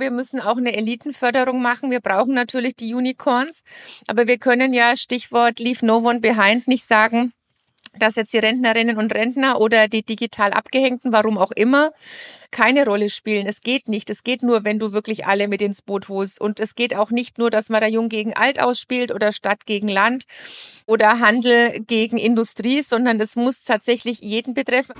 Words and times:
Wir 0.00 0.12
müssen 0.12 0.38
auch 0.38 0.58
eine 0.58 0.76
Elitenförderung 0.76 1.60
machen. 1.60 1.90
Wir 1.90 2.00
brauchen 2.00 2.32
natürlich 2.32 2.76
die 2.76 2.94
Unicorns. 2.94 3.64
Aber 4.06 4.28
wir 4.28 4.38
können 4.38 4.72
ja, 4.72 4.96
Stichwort 4.96 5.58
Leave 5.58 5.84
No 5.84 5.96
One 5.98 6.20
Behind, 6.20 6.68
nicht 6.68 6.84
sagen, 6.84 7.32
dass 7.98 8.14
jetzt 8.14 8.32
die 8.32 8.38
Rentnerinnen 8.38 8.96
und 8.96 9.12
Rentner 9.12 9.60
oder 9.60 9.88
die 9.88 10.04
digital 10.04 10.52
abgehängten, 10.52 11.10
warum 11.10 11.36
auch 11.36 11.50
immer, 11.50 11.90
keine 12.52 12.84
Rolle 12.84 13.10
spielen. 13.10 13.48
Es 13.48 13.60
geht 13.60 13.88
nicht. 13.88 14.08
Es 14.08 14.22
geht 14.22 14.44
nur, 14.44 14.64
wenn 14.64 14.78
du 14.78 14.92
wirklich 14.92 15.26
alle 15.26 15.48
mit 15.48 15.60
ins 15.60 15.82
Boot 15.82 16.08
holst. 16.08 16.40
Und 16.40 16.60
es 16.60 16.76
geht 16.76 16.94
auch 16.94 17.10
nicht 17.10 17.38
nur, 17.38 17.50
dass 17.50 17.68
man 17.68 17.80
da 17.80 17.88
Jung 17.88 18.08
gegen 18.08 18.34
Alt 18.34 18.60
ausspielt 18.62 19.12
oder 19.12 19.32
Stadt 19.32 19.66
gegen 19.66 19.88
Land 19.88 20.26
oder 20.86 21.18
Handel 21.18 21.80
gegen 21.80 22.18
Industrie, 22.18 22.82
sondern 22.82 23.18
es 23.18 23.34
muss 23.34 23.64
tatsächlich 23.64 24.20
jeden 24.20 24.54
betreffen. 24.54 24.94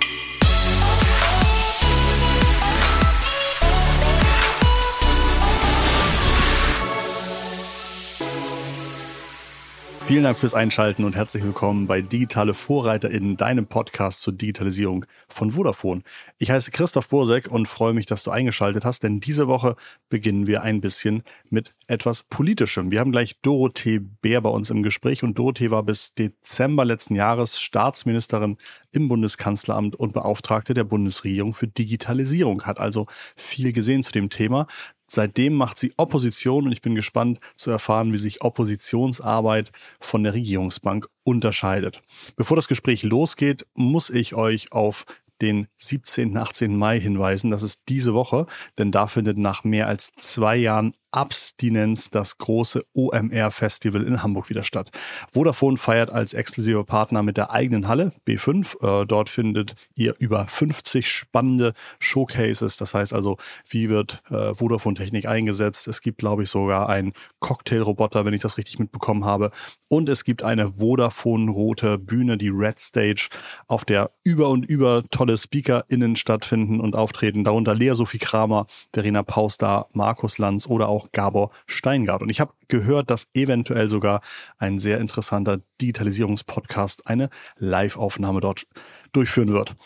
Vielen 10.09 10.23
Dank 10.23 10.39
fürs 10.39 10.55
Einschalten 10.55 11.05
und 11.05 11.17
herzlich 11.17 11.45
willkommen 11.45 11.87
bei 11.87 12.01
Digitale 12.01 12.55
Vorreiter 12.55 13.11
in 13.11 13.37
deinem 13.37 13.66
Podcast 13.66 14.23
zur 14.23 14.33
Digitalisierung 14.33 15.05
von 15.29 15.51
Vodafone. 15.51 16.01
Ich 16.39 16.51
heiße 16.51 16.71
Christoph 16.71 17.11
Bursek 17.11 17.49
und 17.49 17.69
freue 17.69 17.93
mich, 17.93 18.07
dass 18.07 18.23
du 18.23 18.30
eingeschaltet 18.30 18.87
hast, 18.87 19.02
denn 19.02 19.21
diese 19.21 19.49
Woche 19.49 19.77
beginnen 20.09 20.47
wir 20.47 20.63
ein 20.63 20.80
bisschen 20.80 21.25
mit 21.51 21.75
etwas 21.89 22.23
Politischem. 22.23 22.91
Wir 22.91 23.01
haben 23.01 23.13
gleich 23.13 23.39
Dorothee 23.43 23.99
Bär 23.99 24.41
bei 24.41 24.49
uns 24.49 24.71
im 24.71 24.83
Gespräch 24.83 25.23
und 25.23 25.39
Dorothee 25.39 25.71
war 25.71 25.83
bis 25.83 26.15
Dezember 26.15 26.87
letzten 26.87 27.15
Jahres 27.15 27.61
Staatsministerin 27.61 28.57
im 28.93 29.09
Bundeskanzleramt 29.09 29.95
und 29.95 30.15
Beauftragte 30.15 30.73
der 30.73 30.85
Bundesregierung 30.85 31.52
für 31.52 31.69
Digitalisierung, 31.69 32.63
hat 32.63 32.80
also 32.80 33.05
viel 33.37 33.75
gesehen 33.75 34.02
zu 34.02 34.13
dem 34.13 34.30
Thema. 34.30 34.69
Seitdem 35.11 35.55
macht 35.55 35.79
sie 35.79 35.93
Opposition 35.97 36.67
und 36.67 36.73
ich 36.73 36.83
bin 36.83 36.95
gespannt 36.95 37.41
zu 37.57 37.71
erfahren, 37.71 38.12
wie 38.12 38.19
sich 38.19 38.43
Oppositionsarbeit 38.43 39.73
von 40.01 40.23
der 40.23 40.35
Regierungsbank 40.35 41.09
unterscheidet. 41.24 42.02
Bevor 42.37 42.57
das 42.57 42.69
Gespräch 42.69 43.02
losgeht, 43.02 43.66
muss 43.74 44.10
ich 44.10 44.35
euch 44.35 44.73
auf 44.73 45.07
den 45.41 45.69
17. 45.77 46.37
18. 46.37 46.77
Mai 46.77 47.01
hinweisen. 47.01 47.51
Das 47.51 47.63
ist 47.63 47.88
diese 47.88 48.13
Woche, 48.13 48.47
denn 48.77 48.91
da 48.91 49.07
findet 49.07 49.38
nach 49.38 49.65
mehr 49.65 49.87
als 49.87 50.13
zwei 50.16 50.57
Jahren 50.57 50.95
Abstinenz 51.10 52.10
das 52.10 52.38
große 52.38 52.84
OMR-Festival 52.95 54.02
in 54.02 54.23
Hamburg 54.23 54.51
wieder 54.51 54.62
statt. 54.62 54.90
Vodafone 55.32 55.76
feiert 55.76 56.10
als 56.10 56.34
exklusiver 56.34 56.84
Partner 56.84 57.23
mit 57.23 57.37
der 57.37 57.51
eigenen 57.51 57.88
Halle 57.88 58.12
B5. 58.26 59.02
Äh, 59.02 59.06
dort 59.06 59.29
findet 59.29 59.74
ihr 59.95 60.14
über 60.18 60.46
50 60.46 61.10
spannende 61.10 61.73
Showcases. 61.98 62.76
Das 62.76 62.95
heißt 62.95 63.12
also, 63.12 63.36
wie 63.68 63.88
wird 63.88 64.22
äh, 64.31 64.54
Vodafone-Technik 64.54 65.26
eingesetzt? 65.26 65.88
Es 65.88 66.00
gibt, 66.00 66.19
glaube 66.19 66.42
ich, 66.42 66.50
sogar 66.50 66.88
einen 66.88 67.12
Cocktailroboter, 67.41 68.25
wenn 68.25 68.34
ich 68.34 68.42
das 68.42 68.59
richtig 68.59 68.78
mitbekommen 68.78 69.25
habe. 69.25 69.50
Und 69.88 70.09
es 70.09 70.25
gibt 70.25 70.42
eine 70.42 70.75
Vodafone-rote 70.75 71.98
Bühne, 71.98 72.36
die 72.36 72.50
Red 72.50 72.81
Stage, 72.81 73.28
auf 73.66 73.84
der 73.84 74.10
über 74.25 74.48
und 74.48 74.66
über 74.66 75.03
tolle 75.10 75.36
SpeakerInnen 75.36 76.16
stattfinden 76.16 76.81
und 76.81 76.94
auftreten. 76.94 77.44
Darunter 77.44 77.75
Lea 77.75 77.94
Sophie 77.94 78.19
Kramer, 78.19 78.66
Verena 78.92 79.22
Paustar, 79.22 79.88
Markus 79.92 80.38
Lanz 80.38 80.66
oder 80.66 80.88
auch 80.88 80.97
auch 80.99 81.12
Gabor 81.12 81.50
Steingart. 81.66 82.22
Und 82.22 82.28
ich 82.28 82.41
habe 82.41 82.53
gehört, 82.69 83.10
dass 83.10 83.28
eventuell 83.34 83.88
sogar 83.88 84.21
ein 84.59 84.78
sehr 84.78 84.99
interessanter 84.99 85.60
Digitalisierungspodcast 85.81 87.06
eine 87.06 87.31
Live-Aufnahme 87.56 88.41
dort 88.41 88.66
durchführen 89.12 89.53
wird. 89.53 89.76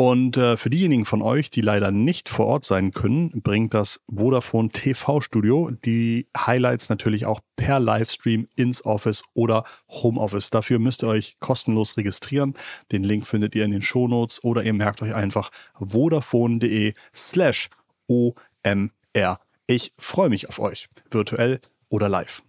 Und 0.00 0.36
äh, 0.36 0.56
für 0.56 0.70
diejenigen 0.70 1.04
von 1.04 1.22
euch, 1.22 1.50
die 1.50 1.60
leider 1.60 1.90
nicht 1.90 2.28
vor 2.28 2.46
Ort 2.46 2.64
sein 2.64 2.92
können, 2.92 3.42
bringt 3.42 3.74
das 3.74 4.00
Vodafone 4.08 4.68
TV 4.68 5.20
Studio 5.20 5.72
die 5.84 6.28
Highlights 6.36 6.88
natürlich 6.88 7.26
auch 7.26 7.40
per 7.56 7.80
Livestream 7.80 8.46
ins 8.54 8.84
Office 8.84 9.24
oder 9.34 9.64
Homeoffice. 9.88 10.50
Dafür 10.50 10.78
müsst 10.78 11.02
ihr 11.02 11.08
euch 11.08 11.36
kostenlos 11.40 11.96
registrieren. 11.96 12.54
Den 12.92 13.02
Link 13.02 13.26
findet 13.26 13.56
ihr 13.56 13.64
in 13.64 13.72
den 13.72 13.82
Shownotes 13.82 14.44
oder 14.44 14.62
ihr 14.62 14.72
merkt 14.72 15.02
euch 15.02 15.16
einfach 15.16 15.50
vodafone.de 15.80 16.94
slash 17.12 17.68
OMR. 18.06 19.40
Ich 19.70 19.92
freue 19.98 20.30
mich 20.30 20.48
auf 20.48 20.60
euch, 20.60 20.88
virtuell 21.10 21.60
oder 21.90 22.08
live. 22.08 22.42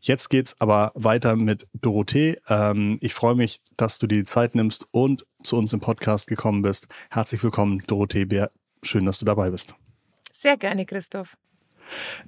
Jetzt 0.00 0.28
geht's 0.28 0.60
aber 0.60 0.90
weiter 0.96 1.36
mit 1.36 1.68
Dorothee. 1.72 2.40
Ähm, 2.48 2.98
ich 3.00 3.14
freue 3.14 3.36
mich, 3.36 3.60
dass 3.76 4.00
du 4.00 4.08
dir 4.08 4.16
die 4.16 4.24
Zeit 4.24 4.56
nimmst 4.56 4.84
und 4.90 5.24
zu 5.44 5.56
uns 5.56 5.72
im 5.72 5.78
Podcast 5.78 6.26
gekommen 6.26 6.62
bist. 6.62 6.88
Herzlich 7.10 7.44
willkommen, 7.44 7.84
Dorothee 7.86 8.24
Bär. 8.24 8.50
Schön, 8.82 9.06
dass 9.06 9.20
du 9.20 9.24
dabei 9.24 9.50
bist. 9.50 9.76
Sehr 10.32 10.56
gerne, 10.56 10.84
Christoph. 10.84 11.36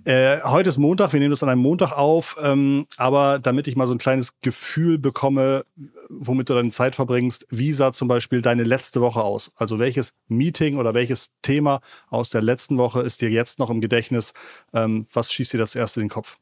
Äh, 0.05 0.41
heute 0.43 0.69
ist 0.69 0.79
Montag, 0.79 1.13
wir 1.13 1.21
nehmen 1.21 1.31
das 1.31 1.43
an 1.43 1.49
einem 1.49 1.63
Montag 1.63 1.93
auf, 1.93 2.37
ähm, 2.43 2.87
aber 2.97 3.39
damit 3.39 3.69
ich 3.69 3.77
mal 3.77 3.87
so 3.87 3.95
ein 3.95 3.99
kleines 3.99 4.41
Gefühl 4.41 4.99
bekomme, 4.99 5.65
womit 6.09 6.49
du 6.49 6.55
deine 6.55 6.71
Zeit 6.71 6.95
verbringst, 6.95 7.47
wie 7.51 7.73
sah 7.73 7.93
zum 7.93 8.09
Beispiel 8.09 8.43
deine 8.43 8.63
letzte 8.63 9.01
Woche 9.01 9.23
aus? 9.23 9.51
Also 9.57 9.79
welches 9.79 10.15
Meeting 10.29 10.77
oder 10.77 10.95
welches 10.95 11.31
Thema 11.43 11.81
aus 12.11 12.31
der 12.31 12.43
letzten 12.43 12.79
Woche 12.79 13.03
ist 13.03 13.21
dir 13.21 13.31
jetzt 13.31 13.59
noch 13.59 13.71
im 13.71 13.81
Gedächtnis? 13.81 14.33
Ähm, 14.73 15.07
was 15.13 15.33
schießt 15.33 15.55
dir 15.55 15.59
das 15.59 15.75
erste 15.75 16.01
in 16.01 16.07
den 16.07 16.13
Kopf? 16.13 16.37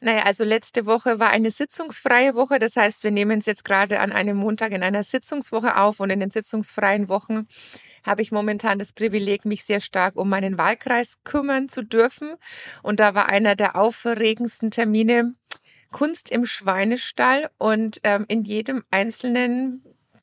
Naja, 0.00 0.24
also 0.24 0.44
letzte 0.44 0.84
Woche 0.84 1.18
war 1.18 1.30
eine 1.30 1.50
sitzungsfreie 1.50 2.34
Woche. 2.34 2.58
Das 2.58 2.76
heißt, 2.76 3.02
wir 3.02 3.10
nehmen 3.10 3.38
es 3.38 3.46
jetzt 3.46 3.64
gerade 3.64 4.00
an 4.00 4.12
einem 4.12 4.36
Montag 4.36 4.72
in 4.72 4.82
einer 4.82 5.02
Sitzungswoche 5.02 5.78
auf 5.78 6.00
und 6.00 6.10
in 6.10 6.20
den 6.20 6.30
sitzungsfreien 6.30 7.08
Wochen 7.08 7.48
habe 8.06 8.22
ich 8.22 8.32
momentan 8.32 8.78
das 8.78 8.92
Privileg, 8.92 9.44
mich 9.44 9.64
sehr 9.64 9.80
stark 9.80 10.16
um 10.16 10.28
meinen 10.28 10.58
Wahlkreis 10.58 11.18
kümmern 11.24 11.68
zu 11.68 11.82
dürfen. 11.82 12.34
Und 12.82 13.00
da 13.00 13.14
war 13.14 13.28
einer 13.28 13.56
der 13.56 13.76
aufregendsten 13.76 14.70
Termine 14.70 15.34
Kunst 15.92 16.30
im 16.30 16.46
Schweinestall 16.46 17.48
und 17.58 18.00
ähm, 18.04 18.24
in 18.28 18.44
jedem 18.44 18.84
einzelnen 18.90 19.82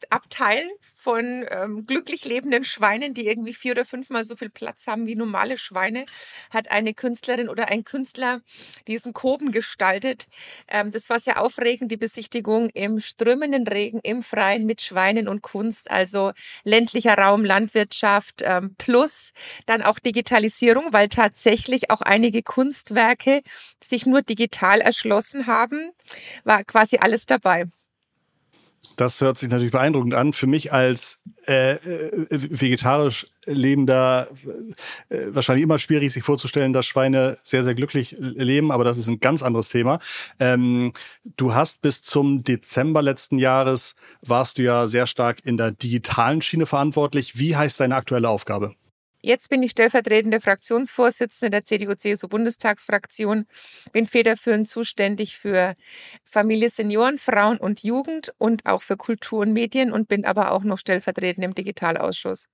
Abteil 0.09 0.63
von 1.03 1.45
ähm, 1.51 1.85
glücklich 1.85 2.23
lebenden 2.23 2.63
Schweinen, 2.63 3.13
die 3.13 3.27
irgendwie 3.27 3.53
vier 3.53 3.73
oder 3.73 3.85
fünfmal 3.85 4.23
so 4.23 4.37
viel 4.37 4.49
Platz 4.49 4.87
haben 4.87 5.05
wie 5.05 5.15
normale 5.15 5.57
Schweine, 5.57 6.05
hat 6.49 6.71
eine 6.71 6.93
Künstlerin 6.93 7.49
oder 7.49 7.67
ein 7.67 7.83
Künstler 7.83 8.41
diesen 8.87 9.11
Koben 9.11 9.51
gestaltet. 9.51 10.27
Ähm, 10.69 10.91
das 10.91 11.09
war 11.09 11.19
sehr 11.19 11.41
aufregend, 11.41 11.91
die 11.91 11.97
Besichtigung 11.97 12.69
im 12.69 13.01
strömenden 13.01 13.67
Regen, 13.67 13.99
im 14.01 14.23
Freien 14.23 14.65
mit 14.65 14.81
Schweinen 14.81 15.27
und 15.27 15.41
Kunst, 15.41 15.91
also 15.91 16.31
ländlicher 16.63 17.17
Raum, 17.17 17.43
Landwirtschaft 17.43 18.41
ähm, 18.43 18.75
plus 18.77 19.33
dann 19.65 19.81
auch 19.81 19.99
Digitalisierung, 19.99 20.93
weil 20.93 21.09
tatsächlich 21.09 21.89
auch 21.91 22.01
einige 22.01 22.43
Kunstwerke 22.43 23.41
sich 23.83 24.05
nur 24.05 24.21
digital 24.21 24.79
erschlossen 24.79 25.47
haben, 25.47 25.91
war 26.43 26.63
quasi 26.63 26.97
alles 26.97 27.25
dabei. 27.25 27.65
Das 28.95 29.19
hört 29.21 29.37
sich 29.37 29.49
natürlich 29.49 29.71
beeindruckend 29.71 30.13
an. 30.13 30.33
Für 30.33 30.47
mich 30.47 30.71
als 30.71 31.19
äh, 31.47 31.73
äh, 31.73 32.11
vegetarisch 32.29 33.27
lebender 33.45 34.27
äh, 35.09 35.17
wahrscheinlich 35.29 35.63
immer 35.63 35.79
schwierig, 35.79 36.13
sich 36.13 36.23
vorzustellen, 36.23 36.73
dass 36.73 36.85
Schweine 36.85 37.37
sehr, 37.43 37.63
sehr 37.63 37.75
glücklich 37.75 38.15
leben, 38.19 38.71
aber 38.71 38.83
das 38.83 38.97
ist 38.97 39.07
ein 39.07 39.19
ganz 39.19 39.41
anderes 39.43 39.69
Thema. 39.69 39.99
Ähm, 40.39 40.93
du 41.37 41.53
hast 41.53 41.81
bis 41.81 42.01
zum 42.01 42.43
Dezember 42.43 43.01
letzten 43.01 43.39
Jahres 43.39 43.95
warst 44.21 44.57
du 44.57 44.63
ja 44.63 44.87
sehr 44.87 45.07
stark 45.07 45.39
in 45.43 45.57
der 45.57 45.71
digitalen 45.71 46.41
Schiene 46.41 46.65
verantwortlich. 46.65 47.37
Wie 47.37 47.55
heißt 47.55 47.79
deine 47.79 47.95
aktuelle 47.95 48.29
Aufgabe? 48.29 48.75
Jetzt 49.25 49.49
bin 49.49 49.63
ich 49.63 49.71
stellvertretende 49.71 50.41
Fraktionsvorsitzende 50.41 51.49
der 51.49 51.63
CDU-CSU-Bundestagsfraktion, 51.63 53.45
bin 53.93 54.05
federführend 54.05 54.67
zuständig 54.67 55.37
für 55.37 55.75
Familie, 56.25 56.69
Senioren, 56.69 57.17
Frauen 57.17 57.57
und 57.57 57.83
Jugend 57.83 58.33
und 58.37 58.65
auch 58.65 58.81
für 58.81 58.97
Kultur 58.97 59.39
und 59.39 59.53
Medien 59.53 59.93
und 59.93 60.09
bin 60.09 60.25
aber 60.25 60.51
auch 60.51 60.65
noch 60.65 60.77
stellvertretend 60.77 61.45
im 61.45 61.55
Digitalausschuss. 61.55 62.49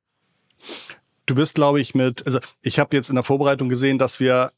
Du 1.26 1.34
bist, 1.34 1.56
glaube 1.56 1.82
ich, 1.82 1.96
mit, 1.96 2.28
also 2.28 2.40
ich 2.62 2.78
habe 2.78 2.96
jetzt 2.96 3.10
in 3.10 3.16
der 3.16 3.24
Vorbereitung 3.24 3.68
gesehen, 3.68 3.98
dass 3.98 4.20
wir 4.20 4.52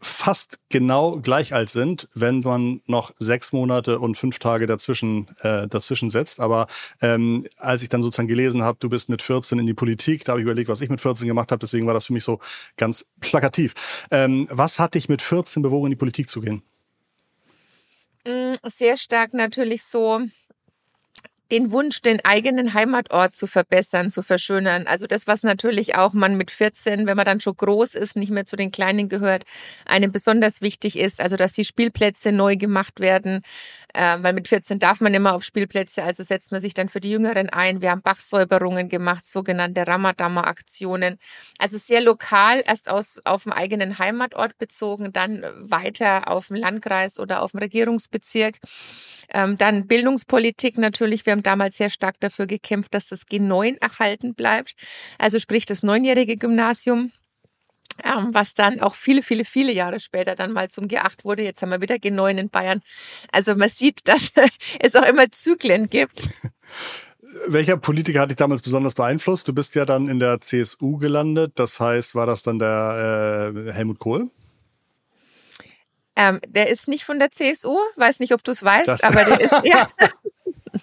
fast 0.00 0.58
genau 0.68 1.20
gleich 1.20 1.54
alt 1.54 1.68
sind, 1.68 2.08
wenn 2.14 2.40
man 2.40 2.80
noch 2.86 3.12
sechs 3.16 3.52
Monate 3.52 3.98
und 3.98 4.16
fünf 4.16 4.38
Tage 4.38 4.66
dazwischen, 4.66 5.28
äh, 5.42 5.68
dazwischen 5.68 6.10
setzt. 6.10 6.40
Aber 6.40 6.66
ähm, 7.02 7.46
als 7.56 7.82
ich 7.82 7.88
dann 7.88 8.02
sozusagen 8.02 8.28
gelesen 8.28 8.62
habe, 8.62 8.78
du 8.80 8.88
bist 8.88 9.08
mit 9.08 9.22
14 9.22 9.58
in 9.58 9.66
die 9.66 9.74
Politik, 9.74 10.24
da 10.24 10.32
habe 10.32 10.40
ich 10.40 10.44
überlegt, 10.44 10.68
was 10.68 10.80
ich 10.80 10.88
mit 10.88 11.00
14 11.00 11.26
gemacht 11.26 11.52
habe. 11.52 11.60
Deswegen 11.60 11.86
war 11.86 11.94
das 11.94 12.06
für 12.06 12.12
mich 12.12 12.24
so 12.24 12.40
ganz 12.76 13.06
plakativ. 13.20 14.06
Ähm, 14.10 14.48
was 14.50 14.78
hat 14.78 14.94
dich 14.94 15.08
mit 15.08 15.22
14 15.22 15.62
bewogen, 15.62 15.86
in 15.86 15.90
die 15.90 15.96
Politik 15.96 16.30
zu 16.30 16.40
gehen? 16.40 16.62
Mm, 18.24 18.52
sehr 18.68 18.96
stark 18.96 19.34
natürlich 19.34 19.82
so 19.84 20.20
den 21.50 21.72
Wunsch, 21.72 22.00
den 22.00 22.24
eigenen 22.24 22.74
Heimatort 22.74 23.34
zu 23.34 23.46
verbessern, 23.46 24.12
zu 24.12 24.22
verschönern. 24.22 24.86
Also 24.86 25.06
das, 25.06 25.26
was 25.26 25.42
natürlich 25.42 25.96
auch 25.96 26.12
man 26.12 26.36
mit 26.36 26.50
14, 26.50 27.06
wenn 27.06 27.16
man 27.16 27.24
dann 27.24 27.40
schon 27.40 27.56
groß 27.56 27.94
ist, 27.94 28.16
nicht 28.16 28.30
mehr 28.30 28.46
zu 28.46 28.56
den 28.56 28.70
Kleinen 28.70 29.08
gehört, 29.08 29.44
einem 29.84 30.12
besonders 30.12 30.62
wichtig 30.62 30.96
ist. 30.96 31.20
Also 31.20 31.36
dass 31.36 31.52
die 31.52 31.64
Spielplätze 31.64 32.32
neu 32.32 32.56
gemacht 32.56 33.00
werden, 33.00 33.42
äh, 33.94 34.18
weil 34.20 34.32
mit 34.32 34.48
14 34.48 34.78
darf 34.78 35.00
man 35.00 35.14
immer 35.14 35.34
auf 35.34 35.42
Spielplätze, 35.42 36.02
also 36.02 36.22
setzt 36.22 36.52
man 36.52 36.60
sich 36.60 36.74
dann 36.74 36.88
für 36.88 37.00
die 37.00 37.10
Jüngeren 37.10 37.48
ein. 37.48 37.80
Wir 37.80 37.90
haben 37.90 38.02
Bachsäuberungen 38.02 38.88
gemacht, 38.88 39.26
sogenannte 39.26 39.86
Ramadama-Aktionen. 39.86 41.18
Also 41.58 41.78
sehr 41.78 42.00
lokal, 42.00 42.62
erst 42.66 42.88
aus, 42.88 43.20
auf 43.24 43.44
dem 43.44 43.52
eigenen 43.52 43.98
Heimatort 43.98 44.58
bezogen, 44.58 45.12
dann 45.12 45.44
weiter 45.58 46.28
auf 46.28 46.48
dem 46.48 46.56
Landkreis 46.56 47.18
oder 47.18 47.42
auf 47.42 47.52
dem 47.52 47.60
Regierungsbezirk. 47.60 48.58
Ähm, 49.32 49.56
dann 49.58 49.86
Bildungspolitik 49.86 50.76
natürlich. 50.78 51.24
Wir 51.24 51.32
damals 51.42 51.76
sehr 51.76 51.90
stark 51.90 52.20
dafür 52.20 52.46
gekämpft, 52.46 52.94
dass 52.94 53.06
das 53.08 53.26
G9 53.26 53.80
erhalten 53.80 54.34
bleibt. 54.34 54.74
Also 55.18 55.38
sprich 55.38 55.66
das 55.66 55.82
neunjährige 55.82 56.36
Gymnasium. 56.36 57.12
Ähm, 58.02 58.30
was 58.32 58.54
dann 58.54 58.80
auch 58.80 58.94
viele, 58.94 59.22
viele, 59.22 59.44
viele 59.44 59.72
Jahre 59.72 60.00
später 60.00 60.34
dann 60.34 60.52
mal 60.52 60.70
zum 60.70 60.86
G8 60.86 61.24
wurde. 61.24 61.42
Jetzt 61.42 61.60
haben 61.60 61.70
wir 61.70 61.82
wieder 61.82 61.96
G9 61.96 62.38
in 62.38 62.48
Bayern. 62.48 62.80
Also 63.30 63.54
man 63.54 63.68
sieht, 63.68 64.00
dass 64.08 64.32
es 64.78 64.96
auch 64.96 65.06
immer 65.06 65.30
Zyklen 65.30 65.90
gibt. 65.90 66.22
Welcher 67.46 67.76
Politiker 67.76 68.20
hat 68.20 68.30
dich 68.30 68.38
damals 68.38 68.62
besonders 68.62 68.94
beeinflusst? 68.94 69.46
Du 69.46 69.52
bist 69.54 69.74
ja 69.74 69.84
dann 69.84 70.08
in 70.08 70.18
der 70.18 70.40
CSU 70.40 70.96
gelandet. 70.96 71.52
Das 71.56 71.78
heißt, 71.78 72.14
war 72.14 72.26
das 72.26 72.42
dann 72.42 72.58
der 72.58 73.52
äh, 73.54 73.72
Helmut 73.72 73.98
Kohl? 73.98 74.30
Ähm, 76.16 76.40
der 76.46 76.68
ist 76.68 76.88
nicht 76.88 77.04
von 77.04 77.18
der 77.18 77.30
CSU, 77.30 77.78
weiß 77.96 78.20
nicht, 78.20 78.34
ob 78.34 78.44
du 78.44 78.50
es 78.50 78.62
weißt, 78.62 78.88
das 78.88 79.02
aber 79.04 79.24
der 79.24 79.40
ist, 79.40 79.64
ja. 79.64 79.88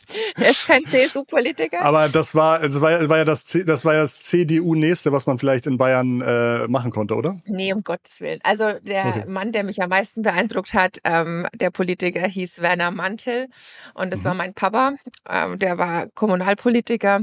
Er 0.36 0.50
ist 0.50 0.68
kein 0.68 0.86
CSU-Politiker. 0.86 1.81
Aber 1.81 2.09
das 2.09 2.36
war, 2.36 2.59
das 2.59 2.80
war, 2.81 3.09
war 3.09 3.18
ja 3.18 3.25
das, 3.25 3.44
das 3.44 3.86
war 3.86 3.94
ja 3.94 4.01
das 4.01 4.19
CDU-nächste, 4.19 5.12
was 5.12 5.25
man 5.25 5.39
vielleicht 5.39 5.68
in 5.68 5.77
Bayern 5.77 6.21
äh, 6.21 6.68
machen 6.68 6.92
konnte, 6.92 7.15
oder? 7.15 7.39
Nee, 7.45 7.74
um 7.74 7.83
Gottes 7.83 8.19
Willen. 8.19 8.39
Also 8.44 8.74
der 8.81 9.06
okay. 9.06 9.24
Mann, 9.27 9.51
der 9.51 9.63
mich 9.63 9.81
am 9.81 9.89
meisten 9.89 10.21
beeindruckt 10.21 10.74
hat, 10.74 11.00
ähm, 11.04 11.48
der 11.54 11.71
Politiker 11.71 12.27
hieß 12.27 12.62
Werner 12.62 12.92
Mantel 12.92 13.48
und 13.94 14.12
das 14.12 14.21
mhm. 14.21 14.25
war 14.25 14.33
mein 14.33 14.54
Papa. 14.54 14.94
Ähm, 15.30 15.59
der 15.59 15.77
war 15.77 16.07
Kommunalpolitiker. 16.13 17.21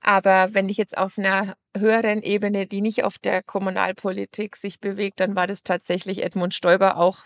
Aber 0.00 0.54
wenn 0.54 0.68
ich 0.68 0.76
jetzt 0.76 0.96
auf 0.96 1.18
einer 1.18 1.54
höheren 1.76 2.22
Ebene, 2.22 2.66
die 2.66 2.80
nicht 2.80 3.04
auf 3.04 3.18
der 3.18 3.42
Kommunalpolitik 3.42 4.56
sich 4.56 4.80
bewegt, 4.80 5.20
dann 5.20 5.36
war 5.36 5.46
das 5.46 5.62
tatsächlich 5.62 6.22
Edmund 6.22 6.54
Stoiber 6.54 6.96
auch. 6.96 7.24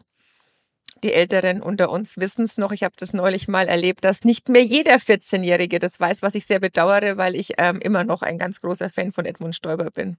Die 1.02 1.12
Älteren 1.12 1.62
unter 1.62 1.90
uns 1.90 2.16
wissen 2.16 2.43
es 2.43 2.58
noch. 2.58 2.72
Ich 2.72 2.84
habe 2.84 2.94
das 2.96 3.12
neulich 3.12 3.49
mal 3.49 3.66
erlebt, 3.66 4.04
dass 4.04 4.22
nicht 4.22 4.49
mehr 4.49 4.62
jeder 4.62 4.96
14-Jährige 4.96 5.78
das 5.78 5.99
weiß, 5.99 6.22
was 6.22 6.34
ich 6.34 6.46
sehr 6.46 6.60
bedauere, 6.60 7.16
weil 7.16 7.34
ich 7.34 7.54
ähm, 7.58 7.81
immer 7.81 8.04
noch 8.04 8.22
ein 8.22 8.38
ganz 8.38 8.60
großer 8.60 8.88
Fan 8.90 9.12
von 9.12 9.25
Edmund 9.25 9.56
Stoiber 9.56 9.90
bin. 9.90 10.16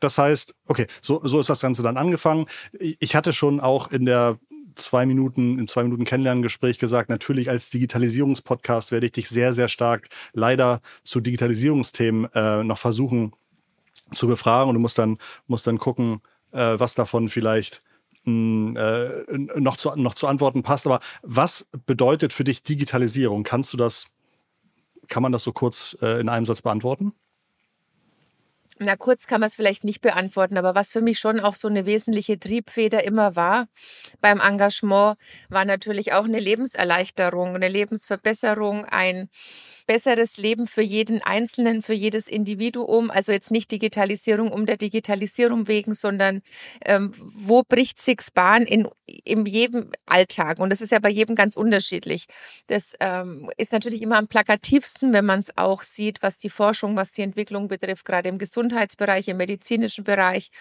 Das 0.00 0.18
heißt, 0.18 0.54
okay, 0.66 0.86
so, 1.00 1.20
so 1.24 1.40
ist 1.40 1.48
das 1.48 1.60
Ganze 1.60 1.82
dann 1.82 1.96
angefangen. 1.96 2.46
Ich 2.78 3.14
hatte 3.14 3.32
schon 3.32 3.60
auch 3.60 3.90
in 3.90 4.04
der 4.04 4.38
zwei 4.74 5.06
Minuten, 5.06 5.58
in 5.58 5.68
zwei 5.68 5.82
Minuten 5.82 6.04
Kennenlerngespräch 6.04 6.78
gesagt, 6.78 7.10
natürlich 7.10 7.50
als 7.50 7.70
Digitalisierungspodcast 7.70 8.92
werde 8.92 9.06
ich 9.06 9.12
dich 9.12 9.28
sehr, 9.28 9.52
sehr 9.52 9.68
stark 9.68 10.08
leider 10.32 10.80
zu 11.02 11.20
Digitalisierungsthemen 11.20 12.30
äh, 12.34 12.64
noch 12.64 12.78
versuchen 12.78 13.32
zu 14.12 14.26
befragen 14.26 14.68
und 14.68 14.74
du 14.74 14.80
musst 14.80 14.98
dann, 14.98 15.18
musst 15.46 15.66
dann 15.66 15.78
gucken, 15.78 16.20
äh, 16.52 16.78
was 16.78 16.94
davon 16.94 17.28
vielleicht 17.28 17.82
äh, 18.26 19.24
noch, 19.58 19.76
zu, 19.76 19.90
noch 19.96 20.14
zu 20.14 20.26
Antworten 20.26 20.62
passt. 20.62 20.86
Aber 20.86 21.00
was 21.22 21.66
bedeutet 21.86 22.32
für 22.32 22.44
dich 22.44 22.62
Digitalisierung? 22.62 23.42
Kannst 23.42 23.72
du 23.72 23.76
das, 23.76 24.06
kann 25.08 25.22
man 25.22 25.32
das 25.32 25.44
so 25.44 25.52
kurz 25.52 25.96
äh, 26.02 26.20
in 26.20 26.28
einem 26.28 26.44
Satz 26.44 26.62
beantworten? 26.62 27.12
Na, 28.82 28.96
kurz 28.96 29.26
kann 29.26 29.40
man 29.40 29.48
es 29.48 29.56
vielleicht 29.56 29.84
nicht 29.84 30.00
beantworten, 30.00 30.56
aber 30.56 30.74
was 30.74 30.90
für 30.90 31.02
mich 31.02 31.18
schon 31.18 31.38
auch 31.38 31.54
so 31.54 31.68
eine 31.68 31.84
wesentliche 31.84 32.40
Triebfeder 32.40 33.04
immer 33.04 33.36
war 33.36 33.68
beim 34.22 34.40
Engagement, 34.40 35.18
war 35.50 35.66
natürlich 35.66 36.14
auch 36.14 36.24
eine 36.24 36.40
Lebenserleichterung, 36.40 37.54
eine 37.54 37.68
Lebensverbesserung, 37.68 38.86
ein 38.86 39.28
besseres 39.90 40.36
Leben 40.36 40.68
für 40.68 40.82
jeden 40.82 41.20
Einzelnen, 41.20 41.82
für 41.82 41.94
jedes 41.94 42.28
Individuum. 42.28 43.10
Also 43.10 43.32
jetzt 43.32 43.50
nicht 43.50 43.72
Digitalisierung 43.72 44.52
um 44.52 44.64
der 44.64 44.76
Digitalisierung 44.76 45.66
wegen, 45.66 45.94
sondern 45.94 46.42
ähm, 46.86 47.12
wo 47.18 47.64
bricht 47.64 48.00
sich's 48.00 48.30
Bahn 48.30 48.62
in, 48.62 48.86
in 49.24 49.46
jedem 49.46 49.90
Alltag? 50.06 50.60
Und 50.60 50.70
das 50.70 50.80
ist 50.80 50.92
ja 50.92 51.00
bei 51.00 51.08
jedem 51.08 51.34
ganz 51.34 51.56
unterschiedlich. 51.56 52.26
Das 52.68 52.94
ähm, 53.00 53.50
ist 53.56 53.72
natürlich 53.72 54.00
immer 54.00 54.16
am 54.18 54.28
plakativsten, 54.28 55.12
wenn 55.12 55.24
man 55.24 55.40
es 55.40 55.58
auch 55.58 55.82
sieht, 55.82 56.22
was 56.22 56.38
die 56.38 56.50
Forschung, 56.50 56.94
was 56.94 57.10
die 57.10 57.22
Entwicklung 57.22 57.66
betrifft, 57.66 58.04
gerade 58.04 58.28
im 58.28 58.38
Gesundheitsbereich, 58.38 59.26
im 59.26 59.38
medizinischen 59.38 60.04
Bereich, 60.04 60.52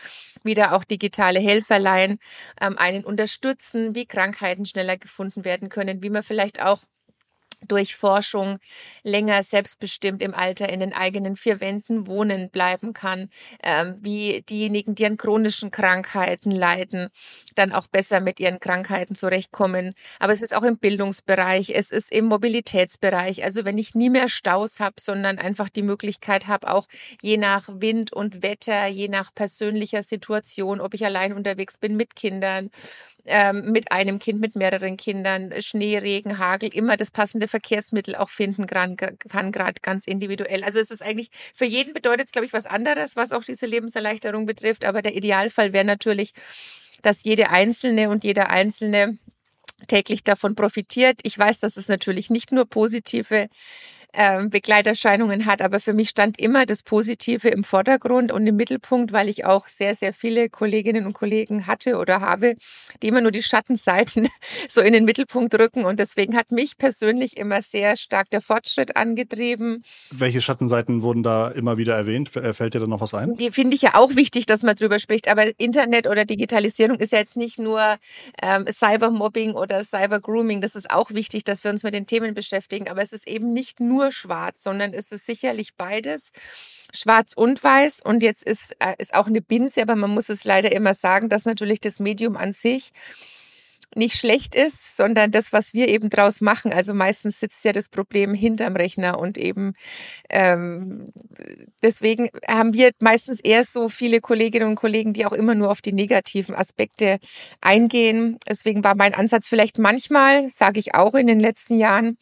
wieder 0.43 0.73
auch 0.73 0.83
digitale 0.83 1.39
Helferlein 1.39 2.17
ähm, 2.59 2.79
einen 2.79 3.03
unterstützen, 3.03 3.93
wie 3.93 4.07
Krankheiten 4.07 4.65
schneller 4.65 4.97
gefunden 4.97 5.45
werden 5.45 5.69
können, 5.69 6.01
wie 6.01 6.09
man 6.09 6.23
vielleicht 6.23 6.63
auch 6.63 6.81
durch 7.67 7.95
Forschung 7.95 8.59
länger 9.03 9.43
selbstbestimmt 9.43 10.21
im 10.21 10.33
Alter 10.33 10.69
in 10.69 10.79
den 10.79 10.93
eigenen 10.93 11.35
vier 11.35 11.59
Wänden 11.59 12.07
wohnen 12.07 12.49
bleiben 12.49 12.93
kann, 12.93 13.29
ähm, 13.63 13.95
wie 13.99 14.41
diejenigen, 14.49 14.95
die 14.95 15.05
an 15.05 15.17
chronischen 15.17 15.71
Krankheiten 15.71 16.51
leiden, 16.51 17.09
dann 17.55 17.71
auch 17.71 17.87
besser 17.87 18.19
mit 18.19 18.39
ihren 18.39 18.59
Krankheiten 18.59 19.15
zurechtkommen. 19.15 19.93
Aber 20.19 20.33
es 20.33 20.41
ist 20.41 20.55
auch 20.55 20.63
im 20.63 20.77
Bildungsbereich, 20.77 21.71
es 21.71 21.91
ist 21.91 22.11
im 22.11 22.25
Mobilitätsbereich. 22.25 23.43
Also 23.43 23.65
wenn 23.65 23.77
ich 23.77 23.95
nie 23.95 24.09
mehr 24.09 24.29
Staus 24.29 24.79
habe, 24.79 24.95
sondern 24.99 25.37
einfach 25.39 25.69
die 25.69 25.81
Möglichkeit 25.81 26.47
habe, 26.47 26.71
auch 26.71 26.87
je 27.21 27.37
nach 27.37 27.67
Wind 27.71 28.13
und 28.13 28.41
Wetter, 28.43 28.87
je 28.87 29.07
nach 29.07 29.33
persönlicher 29.33 30.03
Situation, 30.03 30.81
ob 30.81 30.93
ich 30.93 31.05
allein 31.05 31.33
unterwegs 31.33 31.77
bin 31.77 31.95
mit 31.97 32.15
Kindern, 32.15 32.69
ähm, 33.25 33.71
mit 33.71 33.91
einem 33.91 34.19
Kind, 34.19 34.39
mit 34.39 34.55
mehreren 34.55 34.97
Kindern, 34.97 35.53
Schnee, 35.61 35.97
Regen, 35.97 36.37
Hagel, 36.37 36.69
immer 36.73 36.97
das 36.97 37.11
passende 37.11 37.47
Verkehrsmittel 37.47 38.15
auch 38.15 38.29
finden 38.29 38.67
kann, 38.67 38.95
gerade 38.97 39.81
ganz 39.81 40.05
individuell. 40.05 40.63
Also 40.63 40.79
es 40.79 40.91
ist 40.91 41.01
eigentlich, 41.01 41.29
für 41.53 41.65
jeden 41.65 41.93
bedeutet 41.93 42.27
es, 42.27 42.31
glaube 42.31 42.45
ich, 42.45 42.53
was 42.53 42.65
anderes, 42.65 43.15
was 43.15 43.31
auch 43.31 43.43
diese 43.43 43.65
Lebenserleichterung 43.65 44.45
betrifft. 44.45 44.85
Aber 44.85 45.01
der 45.01 45.15
Idealfall 45.15 45.73
wäre 45.73 45.85
natürlich, 45.85 46.33
dass 47.01 47.23
jede 47.23 47.49
Einzelne 47.49 48.09
und 48.09 48.23
jeder 48.23 48.49
Einzelne 48.49 49.17
täglich 49.87 50.23
davon 50.23 50.55
profitiert. 50.55 51.19
Ich 51.23 51.37
weiß, 51.37 51.59
dass 51.59 51.77
es 51.77 51.87
natürlich 51.87 52.29
nicht 52.29 52.51
nur 52.51 52.65
positive 52.65 53.49
ähm, 54.13 54.49
Begleiterscheinungen 54.49 55.45
hat. 55.45 55.61
Aber 55.61 55.79
für 55.79 55.93
mich 55.93 56.09
stand 56.09 56.39
immer 56.39 56.65
das 56.65 56.83
Positive 56.83 57.47
im 57.49 57.63
Vordergrund 57.63 58.31
und 58.31 58.45
im 58.47 58.55
Mittelpunkt, 58.55 59.11
weil 59.13 59.29
ich 59.29 59.45
auch 59.45 59.67
sehr, 59.67 59.95
sehr 59.95 60.13
viele 60.13 60.49
Kolleginnen 60.49 61.05
und 61.05 61.13
Kollegen 61.13 61.67
hatte 61.67 61.97
oder 61.97 62.21
habe, 62.21 62.55
die 63.01 63.07
immer 63.07 63.21
nur 63.21 63.31
die 63.31 63.43
Schattenseiten 63.43 64.29
so 64.69 64.81
in 64.81 64.93
den 64.93 65.05
Mittelpunkt 65.05 65.53
rücken. 65.55 65.85
Und 65.85 65.99
deswegen 65.99 66.35
hat 66.35 66.51
mich 66.51 66.77
persönlich 66.77 67.37
immer 67.37 67.61
sehr 67.61 67.97
stark 67.97 68.29
der 68.31 68.41
Fortschritt 68.41 68.95
angetrieben. 68.95 69.83
Welche 70.11 70.41
Schattenseiten 70.41 71.03
wurden 71.03 71.23
da 71.23 71.49
immer 71.49 71.77
wieder 71.77 71.95
erwähnt? 71.95 72.35
Äh, 72.35 72.53
fällt 72.53 72.73
dir 72.73 72.79
da 72.79 72.87
noch 72.87 73.01
was 73.01 73.13
ein? 73.13 73.35
Die 73.37 73.51
finde 73.51 73.75
ich 73.75 73.81
ja 73.81 73.95
auch 73.95 74.15
wichtig, 74.15 74.45
dass 74.45 74.63
man 74.63 74.75
drüber 74.75 74.99
spricht. 74.99 75.27
Aber 75.27 75.45
Internet 75.59 76.07
oder 76.07 76.25
Digitalisierung 76.25 76.97
ist 76.97 77.11
ja 77.11 77.19
jetzt 77.19 77.37
nicht 77.37 77.59
nur 77.59 77.97
ähm, 78.41 78.65
Cybermobbing 78.67 79.53
oder 79.53 79.83
Cybergrooming. 79.83 80.61
Das 80.61 80.75
ist 80.75 80.89
auch 80.89 81.11
wichtig, 81.11 81.43
dass 81.43 81.63
wir 81.63 81.71
uns 81.71 81.83
mit 81.83 81.93
den 81.93 82.07
Themen 82.07 82.33
beschäftigen. 82.33 82.89
Aber 82.89 83.01
es 83.01 83.13
ist 83.13 83.27
eben 83.27 83.53
nicht 83.53 83.79
nur 83.79 83.98
nur 83.99 84.11
schwarz, 84.11 84.63
sondern 84.63 84.93
es 84.93 85.11
ist 85.11 85.25
sicherlich 85.25 85.75
beides. 85.75 86.31
Schwarz 86.93 87.33
und 87.35 87.63
weiß. 87.63 88.01
Und 88.01 88.23
jetzt 88.23 88.43
ist, 88.43 88.75
äh, 88.79 88.95
ist 88.97 89.13
auch 89.13 89.27
eine 89.27 89.41
Binse, 89.41 89.81
aber 89.81 89.95
man 89.95 90.09
muss 90.09 90.29
es 90.29 90.43
leider 90.43 90.71
immer 90.71 90.93
sagen, 90.93 91.29
dass 91.29 91.45
natürlich 91.45 91.81
das 91.81 91.99
Medium 91.99 92.35
an 92.35 92.53
sich 92.53 92.91
nicht 93.95 94.17
schlecht 94.17 94.53
ist, 94.53 94.95
sondern 94.95 95.31
das, 95.31 95.51
was 95.51 95.73
wir 95.73 95.87
eben 95.87 96.11
draus 96.11 96.41
machen. 96.41 96.71
Also 96.71 96.93
meistens 96.93 97.39
sitzt 97.39 97.65
ja 97.65 97.71
das 97.71 97.89
Problem 97.89 98.35
hinterm 98.35 98.75
Rechner 98.75 99.17
und 99.17 99.35
eben 99.35 99.73
ähm, 100.29 101.11
deswegen 101.81 102.29
haben 102.47 102.73
wir 102.73 102.91
meistens 102.99 103.39
eher 103.39 103.63
so 103.63 103.89
viele 103.89 104.21
Kolleginnen 104.21 104.69
und 104.69 104.75
Kollegen, 104.75 105.13
die 105.13 105.25
auch 105.25 105.33
immer 105.33 105.55
nur 105.55 105.71
auf 105.71 105.81
die 105.81 105.93
negativen 105.93 106.53
Aspekte 106.53 107.17
eingehen. 107.61 108.37
Deswegen 108.47 108.83
war 108.83 108.95
mein 108.95 109.15
Ansatz 109.15 109.47
vielleicht 109.47 109.79
manchmal, 109.79 110.49
sage 110.49 110.79
ich 110.79 110.93
auch 110.93 111.15
in 111.15 111.25
den 111.25 111.39
letzten 111.39 111.79
Jahren, 111.79 112.17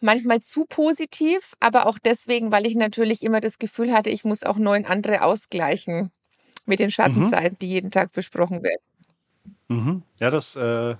manchmal 0.00 0.40
zu 0.40 0.64
positiv, 0.64 1.54
aber 1.60 1.86
auch 1.86 1.98
deswegen, 1.98 2.52
weil 2.52 2.66
ich 2.66 2.74
natürlich 2.74 3.22
immer 3.22 3.40
das 3.40 3.58
Gefühl 3.58 3.92
hatte, 3.92 4.10
ich 4.10 4.24
muss 4.24 4.42
auch 4.42 4.56
neun 4.56 4.84
andere 4.84 5.22
ausgleichen 5.22 6.10
mit 6.66 6.78
den 6.78 6.86
mhm. 6.86 6.90
Schattenseiten, 6.90 7.52
mhm. 7.52 7.58
die 7.60 7.68
jeden 7.68 7.90
Tag 7.90 8.12
besprochen 8.12 8.62
werden. 8.62 8.80
Mhm. 9.68 10.02
Ja, 10.18 10.30
das, 10.30 10.56
äh, 10.56 10.96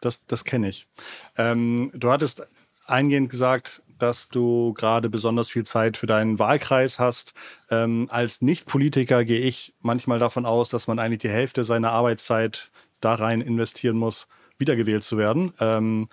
das, 0.00 0.24
das 0.26 0.44
kenne 0.44 0.68
ich. 0.68 0.88
Ähm, 1.36 1.90
du 1.94 2.10
hattest 2.10 2.46
eingehend 2.86 3.30
gesagt, 3.30 3.82
dass 3.98 4.28
du 4.28 4.74
gerade 4.74 5.10
besonders 5.10 5.50
viel 5.50 5.64
Zeit 5.64 5.96
für 5.96 6.06
deinen 6.06 6.38
Wahlkreis 6.38 6.98
hast. 6.98 7.34
Ähm, 7.70 8.06
als 8.10 8.42
Nicht-Politiker 8.42 9.24
gehe 9.24 9.40
ich 9.40 9.74
manchmal 9.80 10.18
davon 10.18 10.46
aus, 10.46 10.68
dass 10.68 10.86
man 10.86 10.98
eigentlich 10.98 11.18
die 11.18 11.28
Hälfte 11.28 11.64
seiner 11.64 11.90
Arbeitszeit 11.90 12.70
da 13.00 13.14
rein 13.14 13.40
investieren 13.40 13.96
muss, 13.96 14.28
wiedergewählt 14.58 15.04
zu 15.04 15.18
werden. 15.18 15.52
Ähm, 15.60 16.08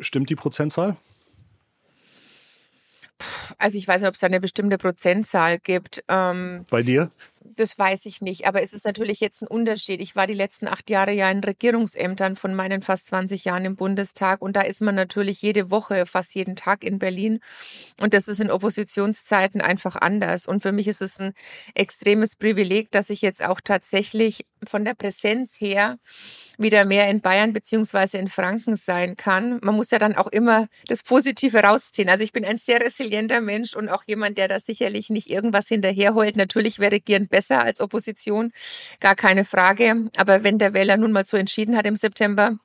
stimmt 0.00 0.30
die 0.30 0.36
Prozentzahl? 0.36 0.96
Also 3.58 3.78
ich 3.78 3.88
weiß 3.88 4.02
nicht, 4.02 4.08
ob 4.08 4.14
es 4.14 4.20
da 4.20 4.26
eine 4.26 4.40
bestimmte 4.40 4.78
Prozentzahl 4.78 5.58
gibt. 5.58 6.02
Ähm, 6.08 6.66
Bei 6.70 6.82
dir? 6.82 7.10
Das 7.54 7.78
weiß 7.78 8.06
ich 8.06 8.20
nicht, 8.20 8.46
aber 8.46 8.62
es 8.62 8.72
ist 8.72 8.84
natürlich 8.84 9.20
jetzt 9.20 9.42
ein 9.42 9.46
Unterschied. 9.46 10.00
Ich 10.00 10.16
war 10.16 10.26
die 10.26 10.34
letzten 10.34 10.66
acht 10.66 10.90
Jahre 10.90 11.12
ja 11.12 11.30
in 11.30 11.44
Regierungsämtern 11.44 12.34
von 12.34 12.54
meinen 12.54 12.82
fast 12.82 13.06
20 13.06 13.44
Jahren 13.44 13.64
im 13.64 13.76
Bundestag 13.76 14.42
und 14.42 14.56
da 14.56 14.62
ist 14.62 14.80
man 14.80 14.94
natürlich 14.94 15.42
jede 15.42 15.70
Woche, 15.70 16.06
fast 16.06 16.34
jeden 16.34 16.56
Tag 16.56 16.82
in 16.82 16.98
Berlin 16.98 17.40
und 18.00 18.14
das 18.14 18.28
ist 18.28 18.40
in 18.40 18.50
Oppositionszeiten 18.50 19.60
einfach 19.60 19.96
anders. 19.96 20.46
Und 20.46 20.62
für 20.62 20.72
mich 20.72 20.88
ist 20.88 21.02
es 21.02 21.20
ein 21.20 21.32
extremes 21.74 22.36
Privileg, 22.36 22.90
dass 22.90 23.10
ich 23.10 23.22
jetzt 23.22 23.44
auch 23.44 23.60
tatsächlich 23.62 24.44
von 24.66 24.84
der 24.84 24.94
Präsenz 24.94 25.60
her 25.60 25.98
wieder 26.58 26.84
mehr 26.84 27.10
in 27.10 27.20
Bayern 27.20 27.52
beziehungsweise 27.52 28.18
in 28.18 28.28
Franken 28.28 28.76
sein 28.76 29.16
kann. 29.16 29.58
Man 29.62 29.74
muss 29.74 29.90
ja 29.90 29.98
dann 29.98 30.16
auch 30.16 30.28
immer 30.28 30.68
das 30.88 31.02
Positive 31.02 31.58
rausziehen. 31.58 32.08
Also 32.08 32.24
ich 32.24 32.32
bin 32.32 32.44
ein 32.44 32.56
sehr 32.56 32.80
resilienter 32.80 33.40
Mensch 33.40 33.74
und 33.74 33.88
auch 33.88 34.04
jemand, 34.06 34.38
der 34.38 34.48
da 34.48 34.58
sicherlich 34.58 35.10
nicht 35.10 35.30
irgendwas 35.30 35.68
hinterherholt. 35.68 36.36
Natürlich 36.36 36.78
wäre 36.78 36.92
Regieren 36.92 37.28
besser 37.36 37.62
als 37.62 37.82
Opposition, 37.82 38.50
gar 38.98 39.14
keine 39.14 39.44
Frage. 39.44 40.08
Aber 40.16 40.42
wenn 40.42 40.58
der 40.58 40.72
Wähler 40.72 40.96
nun 40.96 41.12
mal 41.12 41.26
so 41.26 41.36
entschieden 41.36 41.76
hat 41.76 41.84
im 41.84 41.96
September, 41.96 42.56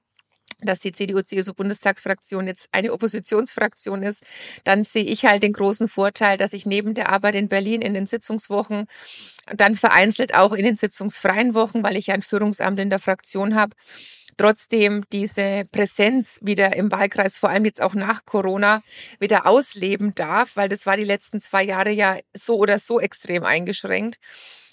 dass 0.61 0.79
die 0.79 0.93
CDU-CSU-Bundestagsfraktion 0.93 2.47
jetzt 2.47 2.69
eine 2.71 2.93
Oppositionsfraktion 2.93 4.01
ist, 4.01 4.21
dann 4.63 4.85
sehe 4.85 5.03
ich 5.03 5.25
halt 5.25 5.43
den 5.43 5.51
großen 5.51 5.89
Vorteil, 5.89 6.37
dass 6.37 6.53
ich 6.53 6.65
neben 6.65 6.93
der 6.93 7.09
Arbeit 7.09 7.35
in 7.35 7.49
Berlin 7.49 7.81
in 7.81 7.93
den 7.93 8.05
Sitzungswochen, 8.05 8.87
dann 9.53 9.75
vereinzelt 9.75 10.33
auch 10.35 10.53
in 10.53 10.63
den 10.63 10.77
sitzungsfreien 10.77 11.53
Wochen, 11.53 11.83
weil 11.83 11.97
ich 11.97 12.07
ja 12.07 12.13
ein 12.13 12.21
Führungsamt 12.21 12.79
in 12.79 12.89
der 12.89 12.99
Fraktion 12.99 13.55
habe, 13.55 13.75
trotzdem 14.37 15.03
diese 15.11 15.65
Präsenz 15.71 16.39
wieder 16.41 16.75
im 16.75 16.91
Wahlkreis, 16.91 17.37
vor 17.37 17.49
allem 17.49 17.65
jetzt 17.65 17.81
auch 17.81 17.93
nach 17.93 18.25
Corona, 18.25 18.81
wieder 19.19 19.45
ausleben 19.45 20.15
darf, 20.15 20.55
weil 20.55 20.69
das 20.69 20.85
war 20.85 20.97
die 20.97 21.03
letzten 21.03 21.41
zwei 21.41 21.63
Jahre 21.63 21.91
ja 21.91 22.17
so 22.33 22.57
oder 22.57 22.79
so 22.79 22.99
extrem 22.99 23.43
eingeschränkt. 23.43 24.19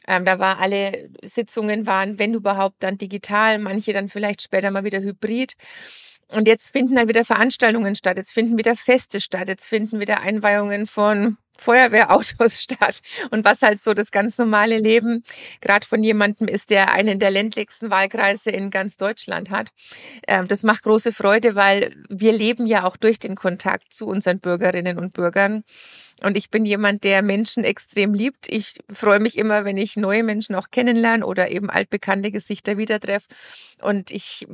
Ähm, 0.09 0.25
da 0.25 0.39
war 0.39 0.59
alle 0.59 1.11
Sitzungen 1.23 1.87
waren, 1.87 2.19
wenn 2.19 2.35
überhaupt, 2.35 2.83
dann 2.83 2.99
digital, 2.99 3.59
manche 3.59 3.93
dann 3.93 4.09
vielleicht 4.09 4.43
später 4.43 4.71
mal 4.71 4.85
wieder 4.85 5.01
hybrid. 5.01 5.55
Und 6.31 6.47
jetzt 6.47 6.71
finden 6.71 6.97
dann 6.97 7.09
wieder 7.09 7.25
Veranstaltungen 7.25 7.97
statt, 7.97 8.19
jetzt 8.19 8.33
finden 8.33 8.59
wieder 8.59 8.77
Feste 8.77 9.21
statt, 9.21 9.49
jetzt 9.49 9.67
finden 9.67 9.99
wieder 9.99 10.21
Einweihungen 10.21 10.87
von 10.87 11.39
Feuerwehrautos 11.59 12.63
statt 12.63 13.03
und 13.31 13.45
was 13.45 13.63
halt 13.63 13.81
so 13.81 13.93
das 13.93 14.11
ganz 14.11 14.39
normale 14.39 14.79
Leben 14.79 15.25
gerade 15.61 15.87
von 15.87 16.03
jemandem 16.03 16.47
ist, 16.47 16.71
der 16.71 16.93
einen 16.93 17.19
der 17.19 17.31
ländlichsten 17.31 17.91
Wahlkreise 17.91 18.51
in 18.51 18.71
ganz 18.71 18.97
Deutschland 18.97 19.51
hat. 19.51 19.71
Ähm, 20.27 20.49
das 20.49 20.63
macht 20.63 20.85
große 20.85 21.13
Freude, 21.13 21.55
weil 21.55 21.95
wir 22.09 22.33
leben 22.33 22.67
ja 22.67 22.85
auch 22.85 22.97
durch 22.97 23.19
den 23.19 23.35
Kontakt 23.35 23.93
zu 23.93 24.07
unseren 24.07 24.39
Bürgerinnen 24.39 24.99
und 24.99 25.13
Bürgern. 25.13 25.65
Und 26.23 26.37
ich 26.37 26.51
bin 26.51 26.65
jemand, 26.65 27.05
der 27.05 27.23
Menschen 27.23 27.65
extrem 27.65 28.13
liebt. 28.13 28.49
Ich 28.49 28.75
freue 28.93 29.21
mich 29.21 29.39
immer, 29.39 29.65
wenn 29.65 29.77
ich 29.77 29.97
neue 29.97 30.25
Menschen 30.25 30.57
auch 30.57 30.71
kennenlerne 30.71 31.25
oder 31.25 31.51
eben 31.51 31.71
altbekannte 31.71 32.33
Gesichter 32.33 32.77
wieder 32.77 32.99
treffe. 32.99 33.29
Und 33.83 34.11
ich 34.11 34.47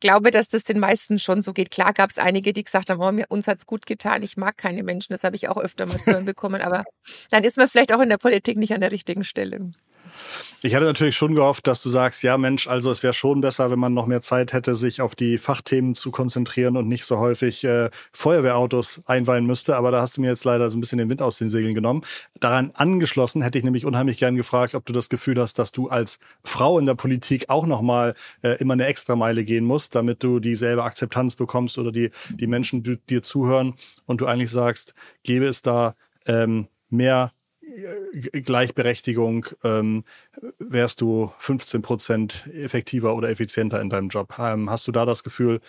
glaube, 0.00 0.30
dass 0.30 0.48
das 0.48 0.64
den 0.64 0.78
meisten 0.78 1.18
schon 1.18 1.42
so 1.42 1.52
geht. 1.52 1.70
Klar 1.70 1.92
gab 1.92 2.10
es 2.10 2.18
einige, 2.18 2.52
die 2.52 2.64
gesagt 2.64 2.90
haben, 2.90 3.00
oh, 3.00 3.12
mir, 3.12 3.26
uns 3.28 3.48
hat's 3.48 3.66
gut 3.66 3.86
getan, 3.86 4.22
ich 4.22 4.36
mag 4.36 4.56
keine 4.56 4.82
Menschen. 4.82 5.12
Das 5.12 5.24
habe 5.24 5.36
ich 5.36 5.48
auch 5.48 5.58
öfter 5.58 5.86
mal 5.86 5.98
zu 5.98 6.12
hören 6.12 6.24
bekommen. 6.24 6.60
Aber 6.60 6.84
dann 7.30 7.44
ist 7.44 7.56
man 7.56 7.68
vielleicht 7.68 7.92
auch 7.92 8.00
in 8.00 8.08
der 8.08 8.18
Politik 8.18 8.56
nicht 8.56 8.72
an 8.72 8.80
der 8.80 8.92
richtigen 8.92 9.24
Stelle. 9.24 9.70
Ich 10.62 10.74
hatte 10.74 10.86
natürlich 10.86 11.16
schon 11.16 11.34
gehofft, 11.34 11.66
dass 11.66 11.82
du 11.82 11.90
sagst, 11.90 12.22
ja 12.22 12.38
Mensch, 12.38 12.66
also 12.66 12.90
es 12.90 13.02
wäre 13.02 13.12
schon 13.12 13.40
besser, 13.40 13.70
wenn 13.70 13.78
man 13.78 13.94
noch 13.94 14.06
mehr 14.06 14.22
Zeit 14.22 14.52
hätte, 14.52 14.74
sich 14.74 15.00
auf 15.00 15.14
die 15.14 15.38
Fachthemen 15.38 15.94
zu 15.94 16.10
konzentrieren 16.10 16.76
und 16.76 16.88
nicht 16.88 17.04
so 17.04 17.18
häufig 17.18 17.62
äh, 17.64 17.90
Feuerwehrautos 18.12 19.02
einweihen 19.06 19.46
müsste. 19.46 19.76
Aber 19.76 19.90
da 19.90 20.00
hast 20.00 20.16
du 20.16 20.22
mir 20.22 20.28
jetzt 20.28 20.44
leider 20.44 20.68
so 20.70 20.76
ein 20.76 20.80
bisschen 20.80 20.98
den 20.98 21.10
Wind 21.10 21.22
aus 21.22 21.38
den 21.38 21.48
Segeln 21.48 21.74
genommen. 21.74 22.02
Daran 22.40 22.72
angeschlossen 22.74 23.42
hätte 23.42 23.58
ich 23.58 23.64
nämlich 23.64 23.84
unheimlich 23.84 24.18
gern 24.18 24.34
gefragt, 24.34 24.74
ob 24.74 24.86
du 24.86 24.92
das 24.92 25.08
Gefühl 25.08 25.40
hast, 25.40 25.58
dass 25.58 25.72
du 25.72 25.88
als 25.88 26.18
Frau 26.42 26.78
in 26.78 26.86
der 26.86 26.94
Politik 26.94 27.48
auch 27.48 27.66
nochmal 27.66 28.14
äh, 28.42 28.56
immer 28.58 28.72
eine 28.72 28.86
Extrameile 28.86 29.44
gehen 29.44 29.64
musst, 29.64 29.94
damit 29.94 30.22
du 30.22 30.40
dieselbe 30.40 30.84
Akzeptanz 30.84 31.36
bekommst 31.36 31.78
oder 31.78 31.92
die, 31.92 32.10
die 32.30 32.46
Menschen 32.46 32.82
die 32.82 32.96
dir 32.96 33.22
zuhören 33.22 33.74
und 34.06 34.20
du 34.20 34.26
eigentlich 34.26 34.50
sagst, 34.50 34.94
gäbe 35.22 35.46
es 35.46 35.62
da 35.62 35.94
ähm, 36.26 36.68
mehr 36.88 37.32
Gleichberechtigung 38.32 39.46
ähm, 39.64 40.04
wärst 40.58 41.00
du 41.00 41.32
15 41.38 41.82
Prozent 41.82 42.46
effektiver 42.52 43.14
oder 43.14 43.28
effizienter 43.30 43.80
in 43.80 43.90
deinem 43.90 44.08
Job. 44.08 44.34
Ähm, 44.38 44.70
hast 44.70 44.86
du 44.88 44.92
da 44.92 45.04
das 45.04 45.22
Gefühl, 45.22 45.60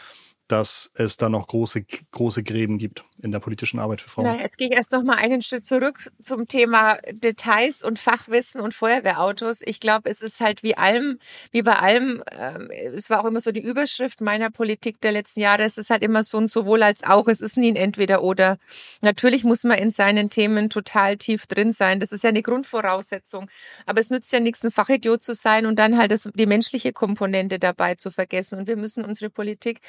dass 0.48 0.92
es 0.94 1.18
da 1.18 1.30
noch 1.30 1.48
große, 1.48 1.86
große 2.12 2.44
Gräben 2.44 2.78
gibt 2.78 3.04
in 3.22 3.32
der 3.32 3.40
politischen 3.40 3.80
Arbeit 3.80 4.02
für 4.02 4.10
Frauen. 4.10 4.26
Na, 4.26 4.42
jetzt 4.42 4.58
gehe 4.58 4.70
ich 4.70 4.76
erst 4.76 4.92
noch 4.92 5.04
mal 5.04 5.16
einen 5.16 5.42
Schritt 5.42 5.66
zurück 5.66 6.12
zum 6.22 6.48
Thema 6.48 6.98
Details 7.12 7.84
und 7.84 8.00
Fachwissen 8.00 8.62
und 8.62 8.74
Feuerwehrautos. 8.74 9.60
Ich 9.62 9.80
glaube, 9.80 10.10
es 10.10 10.22
ist 10.22 10.40
halt 10.40 10.64
wie 10.64 10.78
allem, 10.78 11.20
wie 11.52 11.64
bei 11.64 11.78
allem, 11.78 12.24
äh, 12.32 12.88
es 12.94 13.10
war 13.10 13.22
auch 13.22 13.26
immer 13.26 13.42
so 13.42 13.52
die 13.52 13.62
Überschrift 13.62 14.22
meiner 14.22 14.50
Politik 14.50 15.02
der 15.02 15.12
letzten 15.12 15.40
Jahre, 15.42 15.64
es 15.64 15.78
ist 15.78 15.90
halt 15.90 16.04
immer 16.04 16.24
so 16.24 16.38
ein 16.38 16.48
sowohl 16.48 16.84
als 16.84 17.04
auch, 17.04 17.28
es 17.28 17.42
ist 17.42 17.58
nie 17.58 17.72
ein 17.72 17.76
Entweder-Oder. 17.76 18.58
Natürlich 19.02 19.44
muss 19.44 19.64
man 19.64 19.78
in 19.78 19.92
seinen 19.92 20.30
Themen 20.30 20.70
total 20.70 21.18
tief 21.18 21.48
drin 21.48 21.74
sein, 21.74 22.00
das 22.00 22.12
ist 22.12 22.24
ja 22.24 22.30
eine 22.30 22.44
Grundvoraussetzung. 22.44 23.50
Aber 23.86 24.00
es 24.00 24.10
nützt 24.10 24.32
ja 24.32 24.40
nichts, 24.40 24.64
ein 24.64 24.72
Fachidiot 24.72 25.24
zu 25.24 25.34
sein 25.34 25.66
und 25.66 25.78
dann 25.78 25.98
halt 25.98 26.12
das, 26.12 26.30
die 26.34 26.46
menschliche 26.46 26.94
Komponente 26.94 27.60
dabei 27.60 27.96
zu 27.96 28.12
vergessen. 28.12 28.58
Und 28.58 28.68
wir 28.68 28.78
müssen 28.78 29.04
unsere 29.04 29.30
Politik 29.30 29.82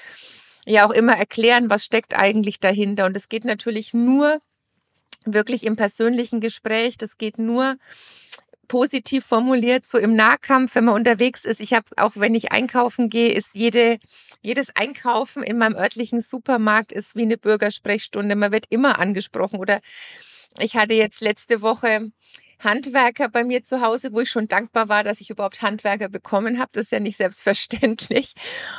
ja 0.69 0.87
auch 0.87 0.91
immer 0.91 1.17
erklären, 1.17 1.71
was 1.71 1.85
steckt 1.85 2.15
eigentlich 2.15 2.61
dahinter. 2.61 3.07
Und 3.07 3.17
es 3.17 3.29
geht 3.29 3.45
natürlich 3.45 3.95
nur 3.95 4.41
wirklich 5.25 5.65
im 5.65 5.77
persönlichen 5.77 6.41
Gespräch. 6.41 6.97
Das 6.99 7.19
geht 7.19 7.39
nur 7.39 7.77
positiv 8.69 9.25
formuliert, 9.25 9.87
so 9.87 9.99
im 9.99 10.15
Nahkampf, 10.15 10.75
wenn 10.75 10.85
man 10.85 10.95
unterwegs 10.95 11.45
ist. 11.45 11.61
Ich 11.61 11.73
habe 11.73 11.87
auch, 11.97 12.13
wenn 12.17 12.35
ich 12.35 12.53
einkaufen 12.53 13.09
gehe, 13.09 13.33
ist 13.33 13.55
jede, 13.55 13.99
jedes 14.43 14.77
Einkaufen 14.77 15.43
in 15.43 15.57
meinem 15.57 15.75
örtlichen 15.75 16.21
Supermarkt 16.21 16.93
ist 16.93 17.17
wie 17.17 17.23
eine 17.23 17.39
Bürgersprechstunde. 17.39 18.37
Man 18.37 18.53
wird 18.53 18.67
immer 18.69 18.99
angesprochen. 18.99 19.59
Oder 19.59 19.81
ich 20.59 20.77
hatte 20.77 20.95
jetzt 20.95 21.23
letzte 21.23 21.63
Woche 21.63 22.13
Handwerker 22.61 23.29
bei 23.29 23.45
mir 23.45 23.63
zu 23.63 23.81
Hause, 23.81 24.13
wo 24.13 24.21
ich 24.21 24.31
schon 24.31 24.49
dankbar 24.49 24.89
war, 24.89 25.05
dass 25.05 25.21
ich 25.21 25.31
überhaupt 25.31 25.63
Handwerker 25.63 26.09
bekommen 26.09 26.59
habe. 26.59 26.71
Das 26.73 26.87
ist 26.87 26.93
ja 26.93 27.01
nicht 27.01 27.17
selbstverständlich. 27.17 28.35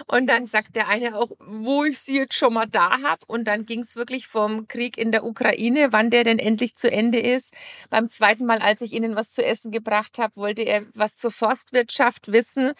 Und 0.08 0.28
dann 0.28 0.46
sagt 0.46 0.76
der 0.76 0.90
eine 0.90 1.16
auch, 1.16 1.32
wo 1.40 1.86
ich 1.86 2.00
sie 2.00 2.18
jetzt 2.18 2.36
schon 2.36 2.54
mal 2.54 2.66
da 2.66 3.02
habe. 3.04 3.22
Und 3.28 3.46
dann 3.46 3.66
ging 3.66 3.80
es 3.80 3.96
wirklich 3.96 4.28
vom 4.28 4.68
Krieg 4.68 4.98
in 4.98 5.12
der 5.12 5.24
Ukraine, 5.24 5.92
wann 5.92 6.10
der 6.10 6.24
denn 6.24 6.40
endlich 6.40 6.76
zu 6.76 6.92
Ende 6.92 7.20
ist. 7.20 7.54
Beim 7.90 8.10
zweiten 8.10 8.46
Mal, 8.46 8.60
als 8.60 8.82
ich 8.82 8.94
ihnen 8.94 9.16
was 9.16 9.32
zu 9.32 9.46
essen 9.46 9.72
gebracht 9.72 10.18
habe, 10.18 10.36
wollte 10.36 10.64
er 10.64 10.84
was 10.94 11.16
zur 11.16 11.32
Forstwirtschaft 11.32 12.32
wissen. 12.32 12.74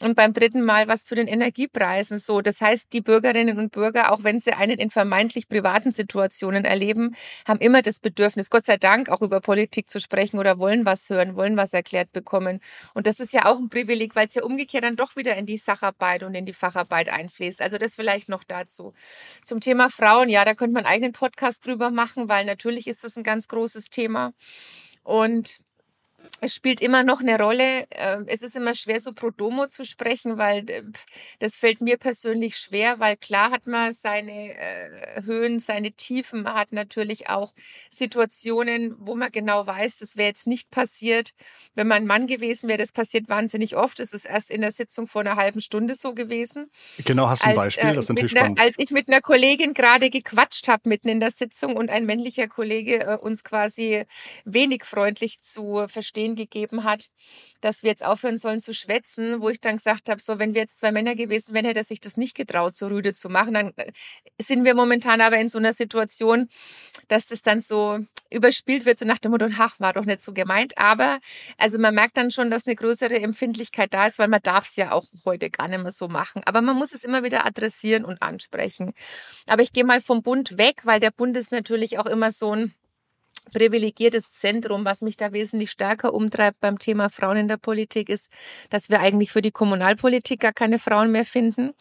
Und 0.00 0.14
beim 0.14 0.32
dritten 0.32 0.62
Mal 0.62 0.86
was 0.86 1.04
zu 1.04 1.14
den 1.14 1.26
Energiepreisen. 1.26 2.18
So, 2.18 2.40
das 2.40 2.60
heißt, 2.60 2.92
die 2.92 3.00
Bürgerinnen 3.00 3.58
und 3.58 3.72
Bürger, 3.72 4.12
auch 4.12 4.22
wenn 4.22 4.40
sie 4.40 4.52
einen 4.52 4.78
in 4.78 4.90
vermeintlich 4.90 5.48
privaten 5.48 5.90
Situationen 5.90 6.64
erleben, 6.64 7.16
haben 7.46 7.60
immer 7.60 7.82
das 7.82 7.98
Bedürfnis, 7.98 8.50
Gott 8.50 8.64
sei 8.64 8.76
Dank, 8.76 9.08
auch 9.08 9.20
über 9.20 9.40
Politik 9.40 9.90
zu 9.90 9.98
sprechen 9.98 10.43
oder 10.44 10.58
wollen 10.58 10.84
was 10.84 11.08
hören, 11.08 11.36
wollen 11.36 11.56
was 11.56 11.72
erklärt 11.72 12.12
bekommen. 12.12 12.60
Und 12.92 13.06
das 13.06 13.18
ist 13.20 13.32
ja 13.32 13.46
auch 13.46 13.58
ein 13.58 13.70
Privileg, 13.70 14.14
weil 14.14 14.28
es 14.28 14.34
ja 14.34 14.44
umgekehrt 14.44 14.84
dann 14.84 14.96
doch 14.96 15.16
wieder 15.16 15.36
in 15.36 15.46
die 15.46 15.58
Sacharbeit 15.58 16.22
und 16.22 16.34
in 16.34 16.44
die 16.44 16.52
Facharbeit 16.52 17.08
einfließt. 17.08 17.62
Also 17.62 17.78
das 17.78 17.94
vielleicht 17.94 18.28
noch 18.28 18.44
dazu. 18.44 18.92
Zum 19.44 19.60
Thema 19.60 19.88
Frauen, 19.90 20.28
ja, 20.28 20.44
da 20.44 20.54
könnte 20.54 20.74
man 20.74 20.84
einen 20.84 20.94
eigenen 20.94 21.12
Podcast 21.12 21.66
drüber 21.66 21.90
machen, 21.90 22.28
weil 22.28 22.44
natürlich 22.44 22.86
ist 22.86 23.04
das 23.04 23.16
ein 23.16 23.22
ganz 23.24 23.48
großes 23.48 23.88
Thema. 23.88 24.32
Und 25.02 25.60
es 26.40 26.54
spielt 26.54 26.80
immer 26.80 27.02
noch 27.02 27.20
eine 27.20 27.38
Rolle. 27.38 27.86
Ähm, 27.90 28.24
es 28.26 28.42
ist 28.42 28.56
immer 28.56 28.74
schwer, 28.74 29.00
so 29.00 29.12
pro 29.12 29.30
domo 29.30 29.66
zu 29.66 29.84
sprechen, 29.84 30.36
weil 30.38 30.68
äh, 30.68 30.82
das 31.38 31.56
fällt 31.56 31.80
mir 31.80 31.96
persönlich 31.96 32.56
schwer, 32.56 33.00
weil 33.00 33.16
klar 33.16 33.50
hat 33.50 33.66
man 33.66 33.92
seine 33.94 34.54
äh, 34.56 35.22
Höhen, 35.24 35.58
seine 35.58 35.92
Tiefen. 35.92 36.42
Man 36.42 36.54
hat 36.54 36.72
natürlich 36.72 37.28
auch 37.28 37.54
Situationen, 37.90 38.94
wo 38.98 39.14
man 39.14 39.32
genau 39.32 39.66
weiß, 39.66 39.98
das 39.98 40.16
wäre 40.16 40.28
jetzt 40.28 40.46
nicht 40.46 40.70
passiert. 40.70 41.34
Wenn 41.74 41.88
man 41.88 42.02
ein 42.02 42.06
Mann 42.06 42.26
gewesen 42.26 42.68
wäre, 42.68 42.78
das 42.78 42.92
passiert 42.92 43.28
wahnsinnig 43.28 43.76
oft. 43.76 44.00
Es 44.00 44.12
ist 44.12 44.26
erst 44.26 44.50
in 44.50 44.60
der 44.60 44.72
Sitzung 44.72 45.06
vor 45.06 45.22
einer 45.22 45.36
halben 45.36 45.60
Stunde 45.60 45.94
so 45.94 46.14
gewesen. 46.14 46.70
Genau, 47.04 47.28
hast 47.28 47.44
du 47.44 47.48
ein 47.48 47.56
Beispiel? 47.56 47.90
Äh, 47.90 47.94
das 47.94 48.04
ist 48.04 48.08
natürlich 48.10 48.36
einer, 48.36 48.44
spannend. 48.46 48.60
Als 48.60 48.74
ich 48.78 48.90
mit 48.90 49.08
einer 49.08 49.20
Kollegin 49.20 49.72
gerade 49.72 50.10
gequatscht 50.10 50.68
habe 50.68 50.88
mitten 50.88 51.08
in 51.08 51.20
der 51.20 51.30
Sitzung 51.30 51.76
und 51.76 51.90
ein 51.90 52.04
männlicher 52.04 52.48
Kollege 52.48 53.18
uns 53.20 53.44
quasi 53.44 54.04
wenig 54.44 54.84
freundlich 54.84 55.40
zu 55.40 55.86
verstehen 55.88 56.33
gegeben 56.36 56.84
hat, 56.84 57.10
dass 57.60 57.82
wir 57.82 57.90
jetzt 57.90 58.04
aufhören 58.04 58.38
sollen 58.38 58.60
zu 58.60 58.74
schwätzen, 58.74 59.40
wo 59.40 59.48
ich 59.48 59.60
dann 59.60 59.76
gesagt 59.76 60.08
habe, 60.10 60.20
so 60.20 60.38
wenn 60.38 60.54
wir 60.54 60.62
jetzt 60.62 60.78
zwei 60.78 60.92
Männer 60.92 61.14
gewesen 61.14 61.54
wären, 61.54 61.64
hätte 61.64 61.80
er 61.80 61.84
sich 61.84 62.00
das 62.00 62.16
nicht 62.16 62.34
getraut, 62.34 62.76
so 62.76 62.86
rüde 62.88 63.14
zu 63.14 63.28
machen. 63.28 63.54
Dann 63.54 63.72
äh, 63.76 63.92
sind 64.40 64.64
wir 64.64 64.74
momentan 64.74 65.20
aber 65.20 65.38
in 65.38 65.48
so 65.48 65.58
einer 65.58 65.72
Situation, 65.72 66.48
dass 67.08 67.26
das 67.26 67.42
dann 67.42 67.60
so 67.60 67.98
überspielt 68.30 68.84
wird, 68.84 68.98
so 68.98 69.04
nach 69.04 69.18
dem 69.18 69.30
Motto, 69.30 69.46
ach, 69.58 69.78
war 69.80 69.92
doch 69.92 70.04
nicht 70.04 70.22
so 70.22 70.32
gemeint. 70.32 70.76
Aber 70.76 71.20
also 71.56 71.78
man 71.78 71.94
merkt 71.94 72.16
dann 72.16 72.30
schon, 72.30 72.50
dass 72.50 72.66
eine 72.66 72.76
größere 72.76 73.20
Empfindlichkeit 73.20 73.94
da 73.94 74.06
ist, 74.06 74.18
weil 74.18 74.28
man 74.28 74.42
darf 74.42 74.68
es 74.68 74.76
ja 74.76 74.92
auch 74.92 75.04
heute 75.24 75.50
gar 75.50 75.68
nicht 75.68 75.82
mehr 75.82 75.92
so 75.92 76.08
machen. 76.08 76.42
Aber 76.44 76.60
man 76.60 76.76
muss 76.76 76.92
es 76.92 77.04
immer 77.04 77.22
wieder 77.22 77.46
adressieren 77.46 78.04
und 78.04 78.22
ansprechen. 78.22 78.92
Aber 79.46 79.62
ich 79.62 79.72
gehe 79.72 79.84
mal 79.84 80.00
vom 80.00 80.22
Bund 80.22 80.58
weg, 80.58 80.82
weil 80.84 81.00
der 81.00 81.10
Bund 81.10 81.36
ist 81.36 81.52
natürlich 81.52 81.98
auch 81.98 82.06
immer 82.06 82.32
so 82.32 82.54
ein 82.54 82.74
privilegiertes 83.52 84.32
Zentrum, 84.32 84.84
was 84.84 85.02
mich 85.02 85.16
da 85.16 85.32
wesentlich 85.32 85.70
stärker 85.70 86.14
umtreibt 86.14 86.60
beim 86.60 86.78
Thema 86.78 87.08
Frauen 87.10 87.36
in 87.36 87.48
der 87.48 87.56
Politik, 87.56 88.08
ist, 88.08 88.30
dass 88.70 88.90
wir 88.90 89.00
eigentlich 89.00 89.32
für 89.32 89.42
die 89.42 89.50
Kommunalpolitik 89.50 90.40
gar 90.40 90.52
keine 90.52 90.78
Frauen 90.78 91.10
mehr 91.12 91.24
finden. 91.24 91.72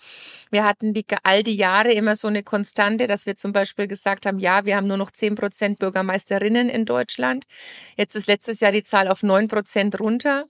Wir 0.51 0.63
hatten 0.65 0.93
die, 0.93 1.05
all 1.23 1.43
die 1.43 1.55
Jahre 1.55 1.91
immer 1.93 2.15
so 2.15 2.27
eine 2.27 2.43
Konstante, 2.43 3.07
dass 3.07 3.25
wir 3.25 3.35
zum 3.35 3.53
Beispiel 3.53 3.87
gesagt 3.87 4.25
haben, 4.25 4.39
ja, 4.39 4.65
wir 4.65 4.75
haben 4.75 4.87
nur 4.87 4.97
noch 4.97 5.11
zehn 5.11 5.35
Prozent 5.35 5.79
Bürgermeisterinnen 5.79 6.69
in 6.69 6.85
Deutschland. 6.85 7.45
Jetzt 7.97 8.15
ist 8.15 8.27
letztes 8.27 8.59
Jahr 8.59 8.71
die 8.71 8.83
Zahl 8.83 9.07
auf 9.07 9.23
neun 9.23 9.47
Prozent 9.47 9.99
runter 9.99 10.45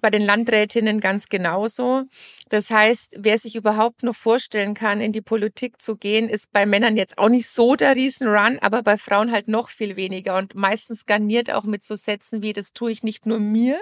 bei 0.00 0.10
den 0.10 0.22
Landrätinnen 0.22 1.00
ganz 1.00 1.28
genauso. 1.28 2.04
Das 2.48 2.70
heißt, 2.70 3.16
wer 3.18 3.38
sich 3.38 3.56
überhaupt 3.56 4.02
noch 4.02 4.16
vorstellen 4.16 4.74
kann, 4.74 5.00
in 5.00 5.12
die 5.12 5.20
Politik 5.20 5.80
zu 5.80 5.96
gehen, 5.96 6.28
ist 6.28 6.52
bei 6.52 6.66
Männern 6.66 6.96
jetzt 6.96 7.18
auch 7.18 7.28
nicht 7.28 7.48
so 7.48 7.74
der 7.74 7.96
Riesenrun, 7.96 8.58
aber 8.60 8.82
bei 8.82 8.96
Frauen 8.96 9.32
halt 9.32 9.48
noch 9.48 9.68
viel 9.70 9.96
weniger 9.96 10.36
und 10.36 10.54
meistens 10.54 11.06
garniert 11.06 11.50
auch 11.50 11.64
mit 11.64 11.82
so 11.84 11.96
Sätzen 11.96 12.42
wie, 12.42 12.52
das 12.52 12.72
tue 12.72 12.90
ich 12.92 13.02
nicht 13.02 13.26
nur 13.26 13.38
mir 13.38 13.78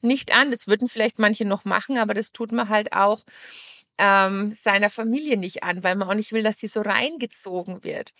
nicht 0.00 0.34
an, 0.34 0.50
das 0.50 0.66
würden 0.66 0.88
vielleicht 0.88 1.18
manche 1.18 1.44
noch 1.44 1.64
machen, 1.64 1.98
aber 1.98 2.14
das 2.14 2.32
tut 2.32 2.52
man 2.52 2.68
halt 2.68 2.92
auch 2.92 3.24
ähm, 3.98 4.52
seiner 4.60 4.90
Familie 4.90 5.36
nicht 5.36 5.62
an, 5.62 5.82
weil 5.82 5.94
man 5.96 6.08
auch 6.08 6.14
nicht 6.14 6.32
will, 6.32 6.42
dass 6.42 6.58
sie 6.58 6.66
so 6.66 6.80
reingezogen 6.80 7.84
wird. 7.84 8.14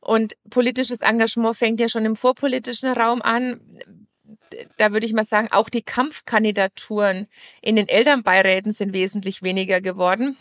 Und 0.00 0.34
politisches 0.50 1.00
Engagement 1.00 1.56
fängt 1.56 1.78
ja 1.78 1.88
schon 1.88 2.04
im 2.04 2.16
vorpolitischen 2.16 2.88
Raum 2.88 3.22
an 3.22 3.60
da 4.76 4.92
würde 4.92 5.06
ich 5.06 5.12
mal 5.12 5.24
sagen, 5.24 5.48
auch 5.50 5.68
die 5.68 5.82
Kampfkandidaturen 5.82 7.26
in 7.60 7.76
den 7.76 7.88
Elternbeiräten 7.88 8.72
sind 8.72 8.92
wesentlich 8.92 9.42
weniger 9.42 9.80
geworden. 9.80 10.36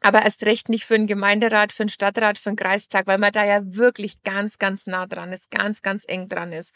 Aber 0.00 0.22
erst 0.22 0.44
recht 0.46 0.68
nicht 0.68 0.84
für 0.84 0.94
einen 0.94 1.08
Gemeinderat, 1.08 1.72
für 1.72 1.82
einen 1.82 1.90
Stadtrat, 1.90 2.38
für 2.38 2.50
einen 2.50 2.56
Kreistag, 2.56 3.08
weil 3.08 3.18
man 3.18 3.32
da 3.32 3.44
ja 3.44 3.60
wirklich 3.64 4.22
ganz, 4.22 4.58
ganz 4.58 4.86
nah 4.86 5.06
dran 5.06 5.32
ist, 5.32 5.50
ganz, 5.50 5.82
ganz 5.82 6.04
eng 6.06 6.28
dran 6.28 6.52
ist. 6.52 6.72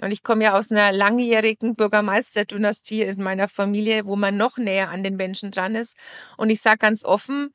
Und 0.00 0.12
ich 0.12 0.22
komme 0.22 0.44
ja 0.44 0.56
aus 0.56 0.70
einer 0.70 0.92
langjährigen 0.92 1.74
Bürgermeisterdynastie 1.74 3.02
in 3.02 3.22
meiner 3.22 3.48
Familie, 3.48 4.06
wo 4.06 4.14
man 4.14 4.36
noch 4.36 4.56
näher 4.56 4.90
an 4.90 5.02
den 5.02 5.16
Menschen 5.16 5.50
dran 5.50 5.74
ist. 5.74 5.96
Und 6.36 6.50
ich 6.50 6.60
sage 6.60 6.78
ganz 6.78 7.04
offen, 7.04 7.52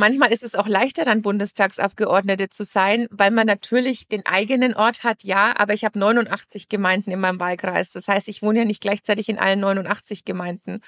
Manchmal 0.00 0.32
ist 0.32 0.44
es 0.44 0.54
auch 0.54 0.68
leichter, 0.68 1.04
dann 1.04 1.22
Bundestagsabgeordnete 1.22 2.48
zu 2.48 2.62
sein, 2.62 3.08
weil 3.10 3.32
man 3.32 3.48
natürlich 3.48 4.06
den 4.06 4.24
eigenen 4.26 4.76
Ort 4.76 5.02
hat, 5.02 5.24
ja, 5.24 5.52
aber 5.58 5.74
ich 5.74 5.84
habe 5.84 5.98
89 5.98 6.68
Gemeinden 6.68 7.10
in 7.10 7.18
meinem 7.18 7.40
Wahlkreis. 7.40 7.90
Das 7.90 8.06
heißt, 8.06 8.28
ich 8.28 8.40
wohne 8.40 8.60
ja 8.60 8.64
nicht 8.64 8.80
gleichzeitig 8.80 9.28
in 9.28 9.40
allen 9.40 9.58
89 9.58 10.24
Gemeinden. 10.24 10.82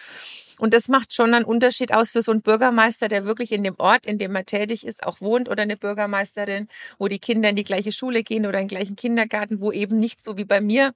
Und 0.60 0.74
das 0.74 0.86
macht 0.86 1.12
schon 1.12 1.34
einen 1.34 1.44
Unterschied 1.44 1.92
aus 1.92 2.12
für 2.12 2.22
so 2.22 2.30
einen 2.30 2.42
Bürgermeister, 2.42 3.08
der 3.08 3.24
wirklich 3.24 3.50
in 3.50 3.64
dem 3.64 3.74
Ort, 3.78 4.06
in 4.06 4.18
dem 4.18 4.36
er 4.36 4.46
tätig 4.46 4.86
ist, 4.86 5.04
auch 5.04 5.20
wohnt 5.20 5.48
oder 5.48 5.64
eine 5.64 5.76
Bürgermeisterin, 5.76 6.68
wo 7.00 7.08
die 7.08 7.18
Kinder 7.18 7.48
in 7.48 7.56
die 7.56 7.64
gleiche 7.64 7.90
Schule 7.90 8.22
gehen 8.22 8.46
oder 8.46 8.60
in 8.60 8.68
den 8.68 8.76
gleichen 8.76 8.94
Kindergarten, 8.94 9.60
wo 9.60 9.72
eben 9.72 9.96
nicht 9.96 10.22
so 10.22 10.36
wie 10.36 10.44
bei 10.44 10.60
mir 10.60 10.92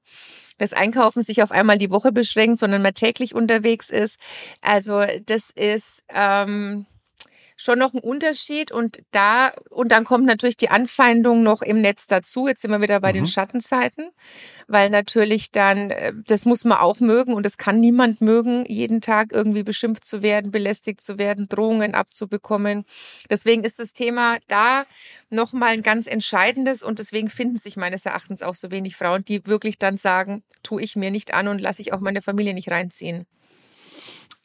das 0.58 0.72
Einkaufen 0.72 1.24
sich 1.24 1.42
auf 1.42 1.50
einmal 1.50 1.78
die 1.78 1.90
Woche 1.90 2.12
beschränkt, 2.12 2.60
sondern 2.60 2.80
man 2.80 2.94
täglich 2.94 3.34
unterwegs 3.34 3.90
ist. 3.90 4.18
Also 4.62 5.02
das 5.26 5.50
ist 5.50 6.04
ähm, 6.14 6.86
schon 7.56 7.78
noch 7.78 7.94
ein 7.94 8.00
Unterschied 8.00 8.72
und 8.72 9.02
da, 9.12 9.52
und 9.70 9.92
dann 9.92 10.04
kommt 10.04 10.24
natürlich 10.26 10.56
die 10.56 10.70
Anfeindung 10.70 11.42
noch 11.42 11.62
im 11.62 11.80
Netz 11.80 12.06
dazu. 12.06 12.48
Jetzt 12.48 12.62
sind 12.62 12.70
wir 12.70 12.80
wieder 12.80 13.00
bei 13.00 13.10
mhm. 13.10 13.16
den 13.16 13.26
Schattenzeiten, 13.26 14.10
weil 14.66 14.90
natürlich 14.90 15.52
dann, 15.52 15.90
äh, 15.90 16.12
das 16.26 16.44
muss 16.44 16.64
man 16.64 16.78
auch 16.78 17.00
mögen 17.00 17.32
und 17.32 17.46
das 17.46 17.56
kann 17.56 17.78
niemand 17.78 18.20
mögen, 18.20 18.64
jeden 18.66 19.00
Tag 19.00 19.32
irgendwie 19.32 19.62
beschimpft 19.62 20.04
zu 20.04 20.22
werden, 20.22 20.50
belästigt 20.50 21.00
zu 21.00 21.18
werden, 21.18 21.48
Drohungen 21.48 21.94
abzubekommen. 21.94 22.84
Deswegen 23.30 23.62
ist 23.62 23.78
das 23.78 23.92
Thema 23.92 24.38
da 24.48 24.84
nochmal 25.30 25.70
ein 25.70 25.82
ganz 25.82 26.06
entscheidendes 26.06 26.82
und 26.82 26.98
deswegen 26.98 27.30
finden 27.30 27.56
sich 27.56 27.76
meines 27.76 28.04
Erachtens 28.04 28.42
auch 28.42 28.54
so 28.54 28.70
wenig 28.70 28.96
Frauen, 28.96 29.24
die 29.24 29.46
wirklich 29.46 29.78
dann 29.78 29.96
sagen, 29.96 30.42
tue 30.62 30.82
ich 30.82 30.96
mir 30.96 31.10
nicht 31.10 31.34
an 31.34 31.48
und 31.48 31.60
lasse 31.60 31.82
ich 31.82 31.92
auch 31.92 32.00
meine 32.00 32.22
Familie 32.22 32.54
nicht 32.54 32.70
reinziehen. 32.70 33.26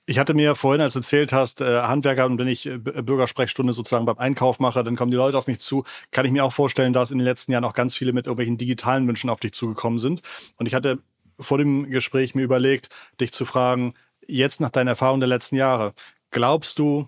Ich 0.10 0.18
hatte 0.18 0.34
mir 0.34 0.56
vorhin, 0.56 0.82
als 0.82 0.94
du 0.94 1.00
erzählt 1.02 1.34
hast, 1.34 1.62
äh, 1.62 1.82
Handwerker 1.82 2.26
und 2.26 2.40
wenn 2.40 2.48
ich 2.48 2.66
äh, 2.66 2.80
Bürgersprechstunde 2.80 3.74
sozusagen 3.74 4.08
beim 4.08 4.18
Einkauf 4.18 4.60
mache, 4.60 4.84
dann 4.84 4.96
kommen 4.96 5.12
die 5.12 5.18
Leute 5.18 5.38
auf 5.38 5.46
mich 5.46 5.60
zu. 5.60 5.84
Kann 6.10 6.26
ich 6.26 6.32
mir 6.32 6.44
auch 6.44 6.52
vorstellen, 6.52 6.94
dass 6.94 7.12
in 7.12 7.20
den 7.20 7.26
letzten 7.26 7.52
Jahren 7.52 7.64
auch 7.64 7.76
ganz 7.76 7.96
viele 7.96 8.12
mit 8.12 8.26
irgendwelchen 8.26 8.58
digitalen 8.58 9.08
Wünschen 9.08 9.30
auf 9.30 9.40
dich 9.40 9.52
zugekommen 9.52 10.00
sind. 10.00 10.24
Und 10.58 10.66
ich 10.66 10.74
hatte 10.74 10.98
vor 11.40 11.60
dem 11.60 11.92
Gespräch 11.92 12.34
mir 12.34 12.42
überlegt, 12.42 12.90
dich 13.22 13.32
zu 13.34 13.46
fragen, 13.46 13.94
jetzt 14.26 14.60
nach 14.62 14.72
deiner 14.72 14.92
Erfahrung 14.92 15.20
der 15.20 15.30
letzten 15.30 15.58
Jahre, 15.58 15.94
glaubst 16.32 16.80
du, 16.80 17.08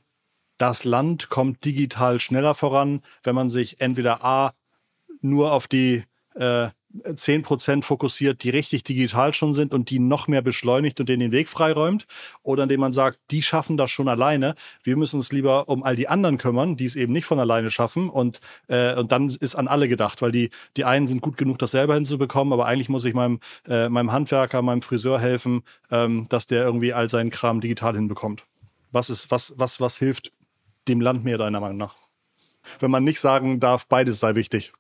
das 0.60 0.84
Land 0.84 1.30
kommt 1.30 1.66
digital 1.66 2.20
schneller 2.20 2.54
voran, 2.54 3.02
wenn 3.24 3.34
man 3.34 3.50
sich 3.50 3.82
entweder 3.82 4.24
A 4.24 4.54
nur 5.22 5.54
auf 5.54 5.68
die 5.68 6.04
äh, 6.36 6.70
10% 7.04 7.84
fokussiert, 7.84 8.44
die 8.44 8.50
richtig 8.50 8.84
digital 8.84 9.34
schon 9.34 9.54
sind 9.54 9.74
und 9.74 9.90
die 9.90 10.00
noch 10.00 10.28
mehr 10.28 10.42
beschleunigt 10.42 11.00
und 11.00 11.10
denen 11.10 11.22
den 11.22 11.32
Weg 11.32 11.50
freiräumt. 11.50 12.06
Oder 12.44 12.64
indem 12.64 12.82
man 12.82 12.92
sagt, 12.92 13.20
die 13.32 13.42
schaffen 13.42 13.78
das 13.78 13.92
schon 13.92 14.08
alleine. 14.08 14.56
Wir 14.84 14.98
müssen 14.98 15.18
uns 15.18 15.32
lieber 15.32 15.70
um 15.70 15.84
all 15.84 15.96
die 15.96 16.08
anderen 16.08 16.38
kümmern, 16.38 16.78
die 16.78 16.86
es 16.86 16.96
eben 16.96 17.14
nicht 17.14 17.26
von 17.26 17.40
alleine 17.40 17.72
schaffen. 17.72 18.10
Und, 18.10 18.40
äh, 18.68 18.96
und 18.96 19.12
dann 19.12 19.28
ist 19.28 19.56
an 19.56 19.68
alle 19.68 19.88
gedacht, 19.88 20.22
weil 20.22 20.32
die, 20.32 20.50
die 20.78 20.86
einen 20.86 21.08
sind 21.08 21.22
gut 21.22 21.38
genug, 21.38 21.60
das 21.60 21.72
selber 21.72 21.96
hinzubekommen, 21.96 22.54
aber 22.54 22.66
eigentlich 22.66 22.90
muss 22.90 23.06
ich 23.06 23.14
meinem, 23.14 23.40
äh, 23.68 23.90
meinem 23.90 24.12
Handwerker, 24.12 24.62
meinem 24.62 24.82
Friseur 24.82 25.20
helfen, 25.20 25.64
ähm, 25.92 26.28
dass 26.30 26.48
der 26.48 26.64
irgendwie 26.64 26.94
all 26.94 27.10
seinen 27.10 27.30
Kram 27.30 27.62
digital 27.62 27.96
hinbekommt. 27.96 28.44
Was 28.92 29.10
ist, 29.10 29.32
was, 29.32 29.54
was, 29.58 29.80
was 29.80 29.98
hilft 29.98 30.32
dem 30.88 31.00
Land 31.00 31.24
mehr 31.24 31.38
deiner 31.38 31.62
Meinung 31.62 31.78
nach? 31.78 31.96
Wenn 32.80 32.92
man 32.92 33.04
nicht 33.04 33.20
sagen 33.20 33.60
darf, 33.60 33.88
beides 33.88 34.20
sei 34.20 34.36
wichtig. 34.36 34.74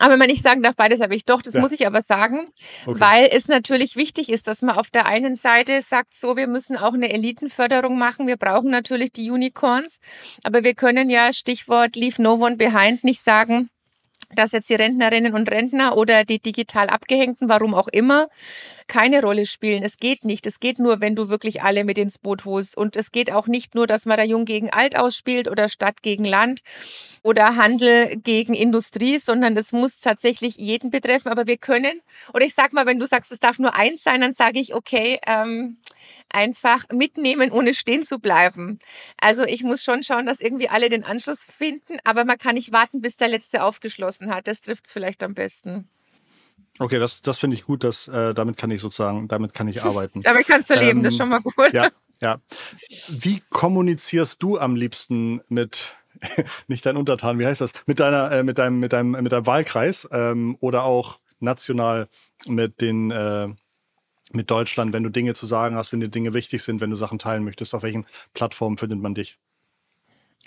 Aber 0.00 0.12
wenn 0.12 0.18
man 0.18 0.28
nicht 0.28 0.42
sagen 0.42 0.62
darf, 0.62 0.76
beides 0.76 1.02
habe 1.02 1.14
ich 1.14 1.26
doch, 1.26 1.42
das 1.42 1.54
ja. 1.54 1.60
muss 1.60 1.72
ich 1.72 1.86
aber 1.86 2.00
sagen, 2.00 2.48
okay. 2.86 2.98
weil 2.98 3.28
es 3.30 3.48
natürlich 3.48 3.96
wichtig 3.96 4.30
ist, 4.30 4.46
dass 4.46 4.62
man 4.62 4.76
auf 4.76 4.88
der 4.88 5.04
einen 5.04 5.36
Seite 5.36 5.82
sagt, 5.82 6.16
so, 6.16 6.38
wir 6.38 6.46
müssen 6.46 6.78
auch 6.78 6.94
eine 6.94 7.12
Elitenförderung 7.12 7.98
machen. 7.98 8.26
Wir 8.26 8.38
brauchen 8.38 8.70
natürlich 8.70 9.12
die 9.12 9.30
Unicorns, 9.30 10.00
aber 10.42 10.64
wir 10.64 10.74
können 10.74 11.10
ja 11.10 11.34
Stichwort 11.34 11.96
Leave 11.96 12.20
No 12.22 12.34
One 12.34 12.56
Behind 12.56 13.04
nicht 13.04 13.20
sagen, 13.20 13.68
dass 14.34 14.52
jetzt 14.52 14.70
die 14.70 14.74
Rentnerinnen 14.74 15.34
und 15.34 15.50
Rentner 15.50 15.96
oder 15.96 16.24
die 16.24 16.38
digital 16.38 16.88
abgehängten, 16.88 17.48
warum 17.48 17.74
auch 17.74 17.88
immer, 17.88 18.28
keine 18.86 19.22
Rolle 19.22 19.46
spielen. 19.46 19.82
Es 19.82 19.96
geht 19.96 20.24
nicht. 20.24 20.46
Es 20.46 20.60
geht 20.60 20.78
nur, 20.78 21.00
wenn 21.00 21.16
du 21.16 21.28
wirklich 21.28 21.62
alle 21.62 21.84
mit 21.84 21.98
ins 21.98 22.18
Boot 22.18 22.44
holst. 22.44 22.76
Und 22.76 22.96
es 22.96 23.12
geht 23.12 23.32
auch 23.32 23.46
nicht 23.46 23.74
nur, 23.74 23.86
dass 23.86 24.06
man 24.06 24.16
da 24.16 24.24
Jung 24.24 24.44
gegen 24.44 24.70
Alt 24.70 24.96
ausspielt 24.96 25.48
oder 25.48 25.68
Stadt 25.68 26.02
gegen 26.02 26.24
Land 26.24 26.60
oder 27.22 27.56
Handel 27.56 28.16
gegen 28.16 28.54
Industrie, 28.54 29.18
sondern 29.18 29.54
das 29.54 29.72
muss 29.72 30.00
tatsächlich 30.00 30.56
jeden 30.56 30.90
betreffen. 30.90 31.30
Aber 31.30 31.46
wir 31.46 31.56
können, 31.56 32.00
oder 32.34 32.44
ich 32.44 32.54
sag 32.54 32.72
mal, 32.72 32.86
wenn 32.86 32.98
du 32.98 33.06
sagst, 33.06 33.32
es 33.32 33.40
darf 33.40 33.58
nur 33.58 33.76
eins 33.76 34.02
sein, 34.02 34.20
dann 34.20 34.32
sage 34.32 34.60
ich, 34.60 34.74
okay, 34.74 35.18
ähm, 35.26 35.76
einfach 36.28 36.84
mitnehmen, 36.92 37.50
ohne 37.50 37.74
stehen 37.74 38.04
zu 38.04 38.18
bleiben. 38.18 38.78
Also 39.20 39.44
ich 39.44 39.62
muss 39.62 39.82
schon 39.82 40.02
schauen, 40.02 40.26
dass 40.26 40.40
irgendwie 40.40 40.68
alle 40.68 40.88
den 40.88 41.04
Anschluss 41.04 41.44
finden, 41.44 41.98
aber 42.04 42.24
man 42.24 42.38
kann 42.38 42.54
nicht 42.54 42.72
warten, 42.72 43.00
bis 43.00 43.16
der 43.16 43.28
Letzte 43.28 43.62
aufgeschlossen 43.62 44.34
hat. 44.34 44.46
Das 44.46 44.60
trifft 44.60 44.86
es 44.86 44.92
vielleicht 44.92 45.22
am 45.22 45.34
besten. 45.34 45.88
Okay, 46.78 46.98
das, 46.98 47.20
das 47.20 47.38
finde 47.38 47.56
ich 47.56 47.64
gut, 47.64 47.84
dass, 47.84 48.08
äh, 48.08 48.32
damit 48.32 48.56
kann 48.56 48.70
ich 48.70 48.80
sozusagen, 48.80 49.28
damit 49.28 49.52
kann 49.52 49.68
ich 49.68 49.82
arbeiten. 49.84 50.22
damit 50.22 50.46
kannst 50.46 50.70
du 50.70 50.74
leben, 50.74 50.98
ähm, 50.98 51.04
das 51.04 51.14
ist 51.14 51.20
ähm, 51.20 51.24
schon 51.24 51.28
mal 51.28 51.40
gut. 51.40 51.72
Ja, 51.72 51.90
ja. 52.20 52.38
Wie 53.08 53.42
kommunizierst 53.50 54.42
du 54.42 54.58
am 54.58 54.76
liebsten 54.76 55.42
mit, 55.48 55.98
nicht 56.68 56.86
dein 56.86 56.96
Untertan, 56.96 57.38
wie 57.38 57.46
heißt 57.46 57.60
das, 57.60 57.72
mit 57.86 58.00
deiner, 58.00 58.32
äh, 58.32 58.42
mit 58.42 58.58
deinem, 58.58 58.80
mit 58.80 58.92
deinem, 58.92 59.10
mit 59.10 59.30
deinem 59.30 59.46
Wahlkreis 59.46 60.08
ähm, 60.10 60.56
oder 60.60 60.84
auch 60.84 61.20
national 61.38 62.08
mit 62.46 62.80
den 62.80 63.10
äh, 63.10 63.48
mit 64.32 64.50
Deutschland, 64.50 64.92
wenn 64.92 65.02
du 65.02 65.10
Dinge 65.10 65.34
zu 65.34 65.46
sagen 65.46 65.76
hast, 65.76 65.92
wenn 65.92 66.00
dir 66.00 66.08
Dinge 66.08 66.34
wichtig 66.34 66.62
sind, 66.62 66.80
wenn 66.80 66.90
du 66.90 66.96
Sachen 66.96 67.18
teilen 67.18 67.44
möchtest, 67.44 67.74
auf 67.74 67.82
welchen 67.82 68.06
Plattformen 68.34 68.78
findet 68.78 69.00
man 69.00 69.14
dich? 69.14 69.38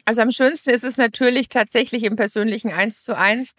Also 0.05 0.21
am 0.21 0.31
schönsten 0.31 0.71
ist 0.71 0.83
es 0.83 0.97
natürlich 0.97 1.47
tatsächlich 1.47 2.03
im 2.03 2.17
persönlichen 2.17 2.73
Eins 2.73 3.03
zu 3.03 3.15
eins. 3.15 3.55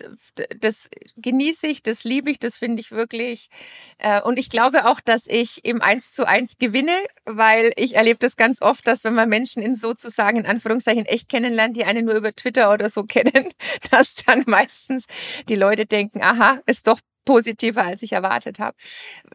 Das 0.61 0.91
genieße 1.17 1.67
ich, 1.67 1.83
das 1.83 2.05
liebe 2.05 2.31
ich, 2.31 2.39
das 2.39 2.59
finde 2.59 2.83
ich 2.83 2.91
wirklich. 2.91 3.49
Äh, 3.97 4.21
und 4.21 4.39
ich 4.39 4.51
glaube 4.51 4.87
auch, 4.87 5.01
dass 5.01 5.25
ich 5.27 5.65
im 5.65 5.81
Eins 5.81 6.13
zu 6.13 6.27
eins 6.29 6.59
gewinne, 6.59 6.97
weil 7.25 7.73
ich 7.77 7.95
erlebe 7.95 8.19
das 8.19 8.37
ganz 8.37 8.61
oft, 8.61 8.87
dass 8.87 9.05
wenn 9.05 9.15
man 9.15 9.31
Menschen 9.31 9.63
in 9.63 9.75
sozusagen 9.75 10.37
in 10.37 10.47
Anführungszeichen 10.47 11.07
echt 11.07 11.31
kennenlernt, 11.31 11.79
die 11.79 11.85
einen 11.85 12.05
nur 12.05 12.15
über 12.15 12.35
Twitter 12.35 12.71
oder 12.71 12.91
so 12.91 13.05
kennen, 13.05 13.49
dass 13.91 14.15
dann 14.27 14.45
meistens 14.47 15.07
die 15.49 15.57
Leute 15.57 15.87
denken, 15.87 16.21
aha, 16.23 16.61
ist 16.67 16.87
doch 16.87 17.01
positiver, 17.25 17.85
als 17.85 18.03
ich 18.03 18.13
erwartet 18.13 18.59
habe. 18.59 18.77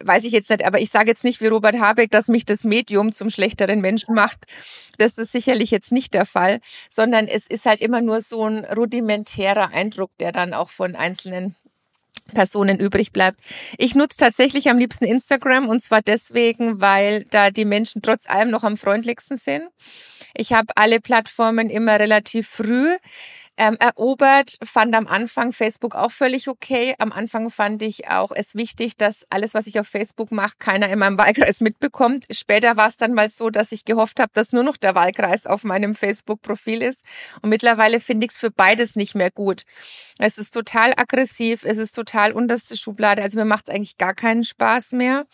Weiß 0.01 0.23
ich 0.23 0.31
jetzt 0.31 0.49
nicht, 0.49 0.65
aber 0.65 0.79
ich 0.79 0.89
sage 0.89 1.09
jetzt 1.09 1.23
nicht 1.23 1.41
wie 1.41 1.47
Robert 1.47 1.79
Habeck, 1.79 2.11
dass 2.11 2.27
mich 2.27 2.45
das 2.45 2.63
Medium 2.63 3.11
zum 3.11 3.29
schlechteren 3.29 3.81
Menschen 3.81 4.15
macht. 4.15 4.45
Das 4.97 5.17
ist 5.17 5.31
sicherlich 5.31 5.71
jetzt 5.71 5.91
nicht 5.91 6.13
der 6.13 6.25
Fall, 6.25 6.59
sondern 6.89 7.27
es 7.27 7.47
ist 7.47 7.65
halt 7.65 7.81
immer 7.81 8.01
nur 8.01 8.21
so 8.21 8.45
ein 8.45 8.65
rudimentärer 8.65 9.71
Eindruck, 9.71 10.11
der 10.19 10.31
dann 10.31 10.53
auch 10.53 10.69
von 10.69 10.95
einzelnen 10.95 11.55
Personen 12.29 12.79
übrig 12.79 13.11
bleibt. 13.11 13.39
Ich 13.77 13.95
nutze 13.95 14.17
tatsächlich 14.17 14.69
am 14.69 14.77
liebsten 14.77 15.05
Instagram 15.05 15.67
und 15.67 15.81
zwar 15.81 16.01
deswegen, 16.01 16.79
weil 16.79 17.25
da 17.25 17.51
die 17.51 17.65
Menschen 17.65 18.01
trotz 18.01 18.29
allem 18.29 18.51
noch 18.51 18.63
am 18.63 18.77
freundlichsten 18.77 19.37
sind. 19.37 19.63
Ich 20.35 20.53
habe 20.53 20.67
alle 20.75 20.99
Plattformen 20.99 21.69
immer 21.69 21.99
relativ 21.99 22.47
früh 22.47 22.95
ähm, 23.59 23.75
erobert, 23.79 24.57
fand 24.63 24.95
am 24.95 25.05
Anfang 25.05 25.51
Facebook 25.51 25.93
auch 25.93 26.11
völlig 26.11 26.47
okay. 26.47 26.95
Am 26.97 27.11
Anfang 27.11 27.51
fand 27.51 27.81
ich 27.81 28.09
auch 28.09 28.31
es 28.33 28.55
wichtig, 28.55 28.95
dass 28.95 29.27
alles, 29.29 29.53
was 29.53 29.67
ich 29.67 29.79
auf 29.79 29.87
Facebook 29.87 30.31
mache, 30.31 30.55
keiner 30.59 30.89
in 30.89 30.97
meinem 30.97 31.17
Wahlkreis 31.17 31.59
mitbekommt. 31.61 32.25
Später 32.31 32.77
war 32.77 32.87
es 32.87 32.95
dann 32.95 33.13
mal 33.13 33.29
so, 33.29 33.49
dass 33.49 33.73
ich 33.73 33.83
gehofft 33.83 34.21
habe, 34.21 34.31
dass 34.33 34.53
nur 34.53 34.63
noch 34.63 34.77
der 34.77 34.95
Wahlkreis 34.95 35.45
auf 35.45 35.65
meinem 35.65 35.93
Facebook-Profil 35.93 36.81
ist. 36.81 37.03
Und 37.41 37.49
mittlerweile 37.49 37.99
finde 37.99 38.25
ich 38.25 38.31
es 38.31 38.37
für 38.37 38.49
beides 38.49 38.95
nicht 38.95 39.13
mehr 39.13 39.29
gut. 39.29 39.63
Es 40.19 40.37
ist 40.37 40.53
total 40.53 40.93
aggressiv, 40.95 41.65
es 41.65 41.77
ist 41.77 41.93
total 41.93 42.31
unterste 42.31 42.77
Schublade. 42.77 43.21
Also 43.21 43.37
mir 43.37 43.45
macht 43.45 43.67
es 43.67 43.75
eigentlich 43.75 43.97
gar 43.97 44.13
keinen 44.13 44.45
Spaß 44.45 44.93
mehr 44.93 45.25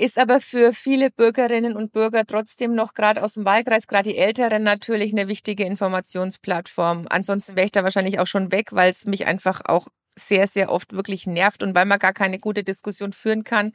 ist 0.00 0.18
aber 0.18 0.40
für 0.40 0.72
viele 0.72 1.10
Bürgerinnen 1.10 1.76
und 1.76 1.92
Bürger 1.92 2.24
trotzdem 2.26 2.74
noch 2.74 2.94
gerade 2.94 3.22
aus 3.22 3.34
dem 3.34 3.44
Wahlkreis, 3.44 3.86
gerade 3.86 4.10
die 4.10 4.16
Älteren 4.18 4.62
natürlich 4.62 5.12
eine 5.12 5.28
wichtige 5.28 5.64
Informationsplattform. 5.64 7.06
Ansonsten 7.10 7.56
wäre 7.56 7.66
ich 7.66 7.72
da 7.72 7.84
wahrscheinlich 7.84 8.18
auch 8.18 8.26
schon 8.26 8.50
weg, 8.52 8.68
weil 8.72 8.90
es 8.90 9.06
mich 9.06 9.26
einfach 9.26 9.60
auch 9.64 9.88
sehr, 10.16 10.46
sehr 10.46 10.70
oft 10.70 10.92
wirklich 10.92 11.26
nervt 11.26 11.62
und 11.62 11.74
weil 11.74 11.86
man 11.86 11.98
gar 11.98 12.12
keine 12.12 12.38
gute 12.38 12.64
Diskussion 12.64 13.12
führen 13.12 13.44
kann, 13.44 13.72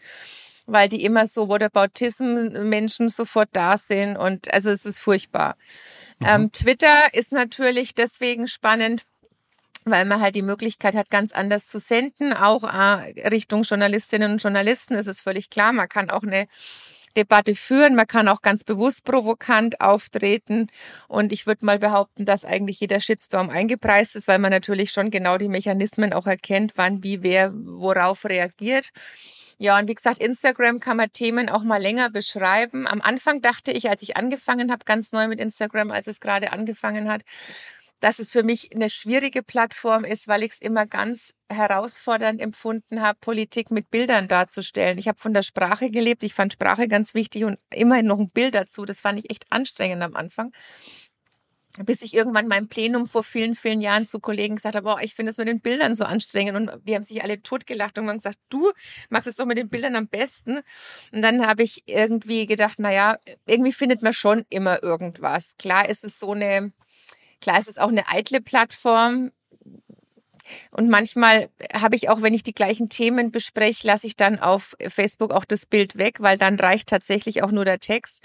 weil 0.66 0.90
die 0.90 1.04
immer 1.04 1.28
so 1.28 1.48
Whataboutism-Menschen 1.48 3.10
sofort 3.10 3.50
da 3.54 3.78
sind 3.78 4.18
und 4.18 4.54
also 4.54 4.70
es 4.72 4.86
ist 4.86 5.00
furchtbar. 5.00 5.56
Mhm. 6.20 6.26
Ähm, 6.28 6.52
Twitter 6.52 7.14
ist 7.14 7.32
natürlich 7.32 7.94
deswegen 7.94 8.48
spannend, 8.48 9.04
weil 9.86 10.06
man 10.06 10.20
halt 10.20 10.36
die 10.36 10.42
Möglichkeit 10.42 10.96
hat, 10.96 11.10
ganz 11.10 11.32
anders 11.32 11.68
zu 11.68 11.80
senden, 11.80 12.34
auch 12.34 12.64
äh, 12.64 13.28
Richtung 13.30 13.64
Journalistinnen 13.64 14.34
und 14.34 14.42
Journalisten 14.42 14.96
ist 14.96 15.08
es 15.08 15.22
völlig 15.22 15.50
klar. 15.50 15.72
Man 15.72 15.88
kann 15.88 16.10
auch 16.10 16.24
eine 16.24 16.48
Debatte 17.16 17.56
führen, 17.56 17.96
man 17.96 18.08
kann 18.08 18.28
auch 18.28 18.42
ganz 18.42 18.64
bewusst 18.64 19.06
provokant 19.06 19.80
auftreten 19.80 20.68
und 21.08 21.32
ich 21.32 21.48
würde 21.48 21.66
mal 21.66 21.80
behaupten, 21.80 22.26
dass 22.26 22.44
eigentlich 22.44 22.82
jeder 22.82 23.00
Shitstorm 23.00 23.50
eingepreist 23.50 24.16
ist, 24.16 24.28
weil 24.28 24.40
man 24.40 24.52
natürlich 24.52 24.92
schon 24.92 25.12
genau 25.12 25.38
die 25.38 25.48
Mechanismen 25.48 26.12
auch 26.12 26.28
erkennt, 26.28 26.74
wann, 26.76 27.04
wie, 27.04 27.24
wer, 27.24 27.54
worauf 27.54 28.26
reagiert. 28.26 28.90
Ja, 29.58 29.80
und 29.80 29.88
wie 29.88 29.96
gesagt, 29.96 30.18
Instagram 30.18 30.82
kann 30.82 30.98
man 30.98 31.14
Themen 31.14 31.48
auch 31.48 31.64
mal 31.64 31.82
länger 31.82 32.10
beschreiben. 32.10 32.88
Am 32.88 33.02
Anfang 33.02 33.42
dachte 33.42 33.72
ich, 33.72 33.90
als 33.90 34.02
ich 34.02 34.18
angefangen 34.18 34.70
habe, 34.70 34.84
ganz 34.84 35.14
neu 35.14 35.30
mit 35.30 35.40
Instagram, 35.40 35.92
als 35.92 36.08
es 36.08 36.20
gerade 36.20 36.52
angefangen 36.52 37.10
hat, 37.10 37.22
dass 38.00 38.20
es 38.20 38.32
für 38.32 38.44
mich 38.44 38.74
eine 38.76 38.90
schwierige 38.90 39.42
Plattform 39.42 40.04
ist, 40.04 40.28
weil 40.28 40.44
ich 40.44 40.54
es 40.54 40.62
immer 40.62 40.86
ganz 40.86 41.34
herausfordernd 41.50 42.42
empfunden 42.42 43.02
habe, 43.02 43.18
Politik 43.22 43.72
mit 43.72 43.90
Bildern 43.92 44.28
darzustellen. 44.28 44.98
Ich 44.98 45.08
habe 45.08 45.20
von 45.20 45.34
der 45.34 45.44
Sprache 45.44 45.90
gelebt, 45.90 46.24
ich 46.24 46.34
fand 46.34 46.54
Sprache 46.54 46.88
ganz 46.88 47.14
wichtig 47.14 47.46
und 47.46 47.60
immerhin 47.74 48.08
noch 48.08 48.20
ein 48.20 48.30
Bild 48.30 48.56
dazu. 48.56 48.86
Das 48.86 49.02
fand 49.02 49.20
ich 49.20 49.30
echt 49.30 49.46
anstrengend 49.52 50.04
am 50.04 50.16
Anfang. 50.16 50.52
Bis 51.78 52.02
ich 52.02 52.14
irgendwann 52.14 52.48
mein 52.48 52.70
Plenum 52.70 53.06
vor 53.06 53.24
vielen, 53.24 53.54
vielen 53.54 53.82
Jahren 53.82 54.06
zu 54.06 54.20
Kollegen 54.20 54.56
gesagt 54.56 54.76
habe, 54.76 54.86
boah, 54.86 55.02
ich 55.02 55.14
finde 55.14 55.32
es 55.32 55.38
mit 55.38 55.50
den 55.50 55.60
Bildern 55.60 55.94
so 55.94 56.06
anstrengend. 56.06 56.56
Und 56.56 56.88
die 56.88 56.96
haben 56.96 57.04
sich 57.04 57.22
alle 57.22 57.42
totgelacht 57.42 57.98
und 57.98 58.08
haben 58.08 58.18
gesagt, 58.18 58.40
du 58.48 58.72
machst 59.10 59.28
es 59.28 59.36
doch 59.36 59.46
mit 59.46 59.58
den 59.58 59.68
Bildern 59.68 59.98
am 59.98 60.08
besten. 60.08 60.62
Und 61.12 61.22
dann 61.22 61.46
habe 61.46 61.64
ich 61.64 61.84
irgendwie 61.86 62.46
gedacht, 62.46 62.80
naja, 62.80 63.18
irgendwie 63.46 63.74
findet 63.74 64.02
man 64.04 64.14
schon 64.14 64.46
immer 64.50 64.84
irgendwas. 64.84 65.56
Klar 65.58 65.90
ist 65.90 66.06
es 66.06 66.18
so 66.18 66.32
eine, 66.32 66.72
Klar, 67.42 67.60
es 67.60 67.68
ist 67.68 67.80
auch 67.80 67.90
eine 67.90 68.08
eitle 68.08 68.42
Plattform. 68.42 69.32
Und 70.72 70.90
manchmal 70.90 71.50
habe 71.74 71.96
ich 71.96 72.10
auch, 72.10 72.22
wenn 72.22 72.34
ich 72.34 72.44
die 72.44 72.54
gleichen 72.54 72.88
Themen 72.90 73.32
bespreche, 73.32 73.88
lasse 73.88 74.06
ich 74.06 74.16
dann 74.16 74.40
auf 74.40 74.76
Facebook 74.88 75.34
auch 75.34 75.46
das 75.46 75.66
Bild 75.66 75.98
weg, 75.98 76.18
weil 76.20 76.38
dann 76.38 76.60
reicht 76.60 76.90
tatsächlich 76.90 77.42
auch 77.42 77.52
nur 77.52 77.66
der 77.66 77.80
Text. 77.80 78.24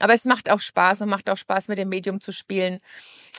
Aber 0.00 0.14
es 0.14 0.24
macht 0.24 0.50
auch 0.50 0.60
Spaß 0.60 1.02
und 1.02 1.10
macht 1.10 1.28
auch 1.28 1.36
Spaß, 1.36 1.68
mit 1.68 1.78
dem 1.78 1.88
Medium 1.90 2.20
zu 2.20 2.32
spielen. 2.32 2.80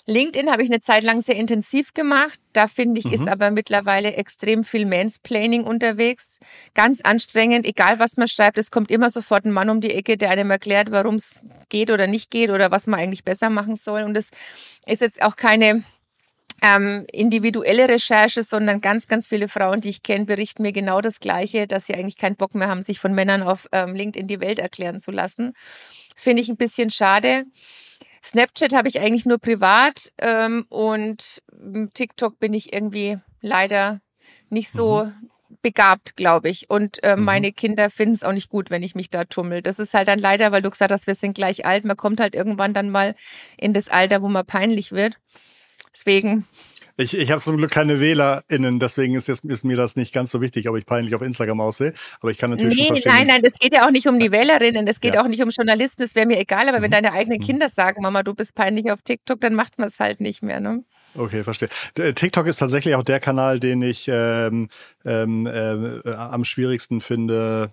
LinkedIn 0.10 0.52
habe 0.52 0.64
ich 0.64 0.70
eine 0.70 0.82
Zeit 0.82 1.04
lang 1.04 1.22
sehr 1.22 1.36
intensiv 1.36 1.94
gemacht. 1.94 2.40
Da 2.54 2.68
finde 2.68 3.00
ich, 3.00 3.06
mhm. 3.06 3.14
ist 3.14 3.28
aber 3.28 3.52
mittlerweile 3.52 4.14
extrem 4.16 4.64
viel 4.64 4.86
Mansplaining 4.86 5.64
unterwegs. 5.64 6.40
Ganz 6.74 7.02
anstrengend, 7.02 7.66
egal 7.66 8.00
was 8.00 8.18
man 8.18 8.28
schreibt. 8.28 8.58
Es 8.58 8.72
kommt 8.72 8.92
immer 8.92 9.10
sofort 9.10 9.46
ein 9.46 9.52
Mann 9.52 9.70
um 9.70 9.82
die 9.82 9.94
Ecke, 9.94 10.18
der 10.18 10.32
einem 10.32 10.52
erklärt, 10.52 10.92
warum 10.92 11.16
es 11.16 11.36
geht 11.70 11.92
oder 11.92 12.08
nicht 12.08 12.32
geht 12.32 12.50
oder 12.50 12.72
was 12.72 12.88
man 12.88 13.00
eigentlich 13.00 13.24
besser 13.24 13.50
machen 13.50 13.76
soll. 13.76 14.04
Und 14.04 14.18
es 14.18 14.32
ist 14.86 15.02
jetzt 15.02 15.22
auch 15.22 15.36
keine 15.36 15.84
ähm, 16.62 17.06
individuelle 17.12 17.88
Recherche, 17.88 18.44
sondern 18.44 18.82
ganz, 18.82 19.08
ganz 19.08 19.28
viele 19.28 19.48
Frauen, 19.48 19.82
die 19.82 19.90
ich 19.90 20.04
kenne, 20.04 20.26
berichten 20.26 20.64
mir 20.64 20.74
genau 20.74 21.02
das 21.02 21.20
Gleiche, 21.20 21.68
dass 21.68 21.86
sie 21.86 21.94
eigentlich 21.94 22.18
keinen 22.18 22.36
Bock 22.36 22.56
mehr 22.56 22.68
haben, 22.68 22.82
sich 22.82 23.00
von 23.00 23.14
Männern 23.14 23.44
auf 23.44 23.68
ähm, 23.72 23.96
LinkedIn 23.96 24.28
die 24.28 24.42
Welt 24.42 24.60
erklären 24.60 25.00
zu 25.00 25.12
lassen. 25.12 25.54
Das 26.14 26.24
finde 26.24 26.42
ich 26.42 26.50
ein 26.50 26.58
bisschen 26.58 26.90
schade. 26.90 27.46
Snapchat 28.24 28.74
habe 28.74 28.88
ich 28.88 29.00
eigentlich 29.00 29.26
nur 29.26 29.38
privat 29.38 30.12
ähm, 30.20 30.66
und 30.70 31.42
TikTok 31.94 32.40
bin 32.40 32.54
ich 32.54 32.74
irgendwie 32.74 33.18
leider 33.42 34.02
nicht 34.50 34.72
so 34.72 35.06
mhm. 35.06 35.30
begabt, 35.62 36.16
glaube 36.16 36.50
ich. 36.50 36.70
Und 36.70 37.04
äh, 37.04 37.16
mhm. 37.16 37.24
meine 37.24 37.52
Kinder 37.52 37.90
finden 37.90 38.16
es 38.16 38.24
auch 38.24 38.34
nicht 38.34 38.50
gut, 38.50 38.70
wenn 38.70 38.84
ich 38.84 38.96
mich 38.96 39.10
da 39.10 39.26
tummel. 39.26 39.62
Das 39.62 39.80
ist 39.80 39.94
halt 39.94 40.08
dann 40.08 40.20
leider, 40.20 40.52
weil 40.52 40.62
du 40.62 40.70
gesagt 40.70 40.92
hast, 40.92 41.08
wir 41.08 41.16
sind 41.16 41.34
gleich 41.34 41.66
alt. 41.66 41.86
Man 41.86 41.98
kommt 41.98 42.20
halt 42.20 42.36
irgendwann 42.36 42.74
dann 42.74 42.90
mal 42.90 43.16
in 43.58 43.74
das 43.74 43.90
Alter, 43.90 44.22
wo 44.22 44.28
man 44.28 44.46
peinlich 44.46 44.92
wird. 44.92 45.18
Deswegen 45.94 46.48
ich, 47.00 47.18
ich 47.18 47.32
habe 47.32 47.42
zum 47.42 47.58
Glück 47.58 47.72
keine 47.72 48.02
WählerInnen, 48.02 48.80
deswegen 48.80 49.16
ist, 49.16 49.28
jetzt, 49.28 49.46
ist 49.46 49.64
mir 49.64 49.78
das 49.78 49.96
nicht 49.96 50.14
ganz 50.14 50.32
so 50.32 50.42
wichtig, 50.42 50.68
ob 50.70 50.76
ich 50.78 50.86
peinlich 50.86 51.16
auf 51.16 51.22
Instagram 51.22 51.62
aussehe. 51.62 51.94
Aber 52.22 52.30
ich 52.30 52.38
kann 52.38 52.50
natürlich 52.50 52.76
nee, 52.76 52.88
schon 52.88 52.98
verstehen. 52.98 53.14
Nein, 53.14 53.28
nein, 53.28 53.42
das 53.42 53.54
geht 53.54 53.74
ja 53.74 53.86
auch 53.86 53.92
nicht 53.92 54.08
um 54.08 54.20
die 54.20 54.32
WählerInnen, 54.32 54.86
das 54.86 55.00
geht 55.00 55.16
ja. 55.16 55.24
auch 55.24 55.28
nicht 55.28 55.42
um 55.42 55.50
Journalisten, 55.50 56.02
das 56.02 56.16
wäre 56.16 56.28
mir 56.28 56.38
egal. 56.38 56.68
Aber 56.68 56.80
mhm. 56.80 56.84
wenn 56.84 56.92
deine 56.92 57.14
eigenen 57.14 57.40
mhm. 57.40 57.46
Kinder 57.46 57.70
sagen, 57.70 58.02
Mama, 58.02 58.24
du 58.24 58.34
bist 58.34 58.54
peinlich 58.54 58.92
auf 58.92 59.02
TikTok, 59.02 59.40
dann 59.40 59.56
macht 59.56 59.80
man 59.80 59.88
es 59.88 60.00
halt 60.00 60.20
nicht 60.20 60.44
mehr. 60.44 60.60
Ne? 60.60 60.84
Okay, 61.16 61.44
verstehe. 61.44 61.70
TikTok 61.96 62.46
ist 62.46 62.58
tatsächlich 62.58 62.94
auch 62.96 63.04
der 63.04 63.20
Kanal, 63.20 63.60
den 63.60 63.82
ich 63.82 64.08
ähm, 64.12 64.70
ähm, 65.06 65.48
äh, 65.48 66.12
am 66.12 66.46
schwierigsten 66.46 67.02
finde, 67.02 67.72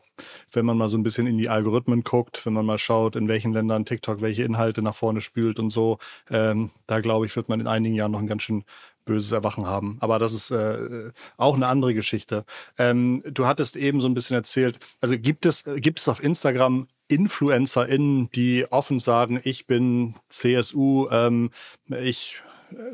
wenn 0.53 0.65
man 0.65 0.79
mal 0.79 0.89
so 0.89 0.97
ein 0.97 1.03
bisschen 1.03 1.27
in 1.27 1.37
die 1.37 1.51
Algorithmen 1.51 2.03
guckt, 2.03 2.47
wenn 2.47 2.55
man 2.55 2.65
mal 2.65 2.79
schaut, 2.79 3.15
in 3.15 3.29
welchen 3.29 3.53
Ländern 3.53 3.85
TikTok 3.85 4.23
welche 4.23 4.45
Inhalte 4.45 4.81
nach 4.81 4.95
vorne 4.95 5.21
spült 5.21 5.59
und 5.59 5.71
so. 5.71 5.99
Ähm, 6.31 6.71
da 6.87 7.01
glaube 7.01 7.27
ich, 7.27 7.37
wird 7.37 7.51
man 7.51 7.61
in 7.61 7.67
einigen 7.67 7.95
Jahren 7.95 8.13
noch 8.13 8.21
ein 8.21 8.27
ganz 8.27 8.43
schön 8.43 8.65
böses 9.07 9.33
Erwachen 9.33 9.67
haben. 9.67 9.97
Aber 10.01 10.19
das 10.19 10.35
ist 10.35 10.51
äh, 10.51 11.11
auch 11.39 11.55
eine 11.55 11.67
andere 11.67 11.95
Geschichte. 11.95 12.45
Ähm, 12.79 13.23
du 13.25 13.47
hattest 13.47 13.77
eben 13.77 14.03
so 14.03 14.09
ein 14.09 14.15
bisschen 14.15 14.37
erzählt, 14.37 14.79
also 15.01 15.19
gibt 15.19 15.47
es, 15.47 15.65
gibt 15.77 16.01
es 16.01 16.09
auf 16.09 16.23
Instagram 16.23 16.87
InfluencerInnen, 17.09 18.31
die 18.33 18.67
offen 18.71 19.01
sagen, 19.01 19.41
ich 19.45 19.67
bin 19.67 20.15
CSU, 20.29 21.09
ähm, 21.11 21.51
ich 21.89 22.43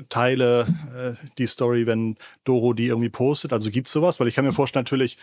teile 0.08 0.66
äh, 0.94 1.26
die 1.38 1.46
Story, 1.46 1.86
wenn 1.86 2.16
Doro 2.44 2.72
die 2.72 2.88
irgendwie 2.88 3.08
postet. 3.08 3.52
Also 3.52 3.70
gibt 3.70 3.86
es 3.86 3.92
sowas? 3.92 4.20
Weil 4.20 4.28
ich 4.28 4.34
kann 4.34 4.44
mir 4.44 4.52
vorstellen, 4.52 4.84
natürlich, 4.84 5.18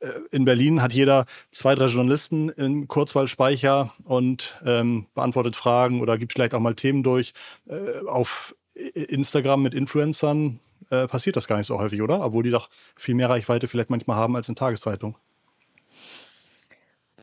äh, 0.00 0.10
in 0.30 0.44
Berlin 0.44 0.82
hat 0.82 0.92
jeder 0.92 1.26
zwei, 1.50 1.74
drei 1.74 1.86
Journalisten 1.86 2.48
im 2.50 2.88
Kurzwahlspeicher 2.88 3.92
und 4.04 4.58
ähm, 4.64 5.06
beantwortet 5.14 5.56
Fragen 5.56 6.00
oder 6.00 6.18
gibt 6.18 6.32
vielleicht 6.32 6.54
auch 6.54 6.60
mal 6.60 6.74
Themen 6.74 7.02
durch. 7.02 7.32
Äh, 7.66 8.06
auf 8.06 8.54
Instagram 8.94 9.62
mit 9.62 9.74
Influencern 9.74 10.60
äh, 10.90 11.06
passiert 11.06 11.36
das 11.36 11.48
gar 11.48 11.58
nicht 11.58 11.66
so 11.66 11.78
häufig, 11.78 12.02
oder? 12.02 12.24
Obwohl 12.24 12.42
die 12.42 12.50
doch 12.50 12.68
viel 12.96 13.14
mehr 13.14 13.28
Reichweite 13.28 13.68
vielleicht 13.68 13.90
manchmal 13.90 14.16
haben 14.16 14.36
als 14.36 14.48
in 14.48 14.54
Tageszeitung. 14.54 15.16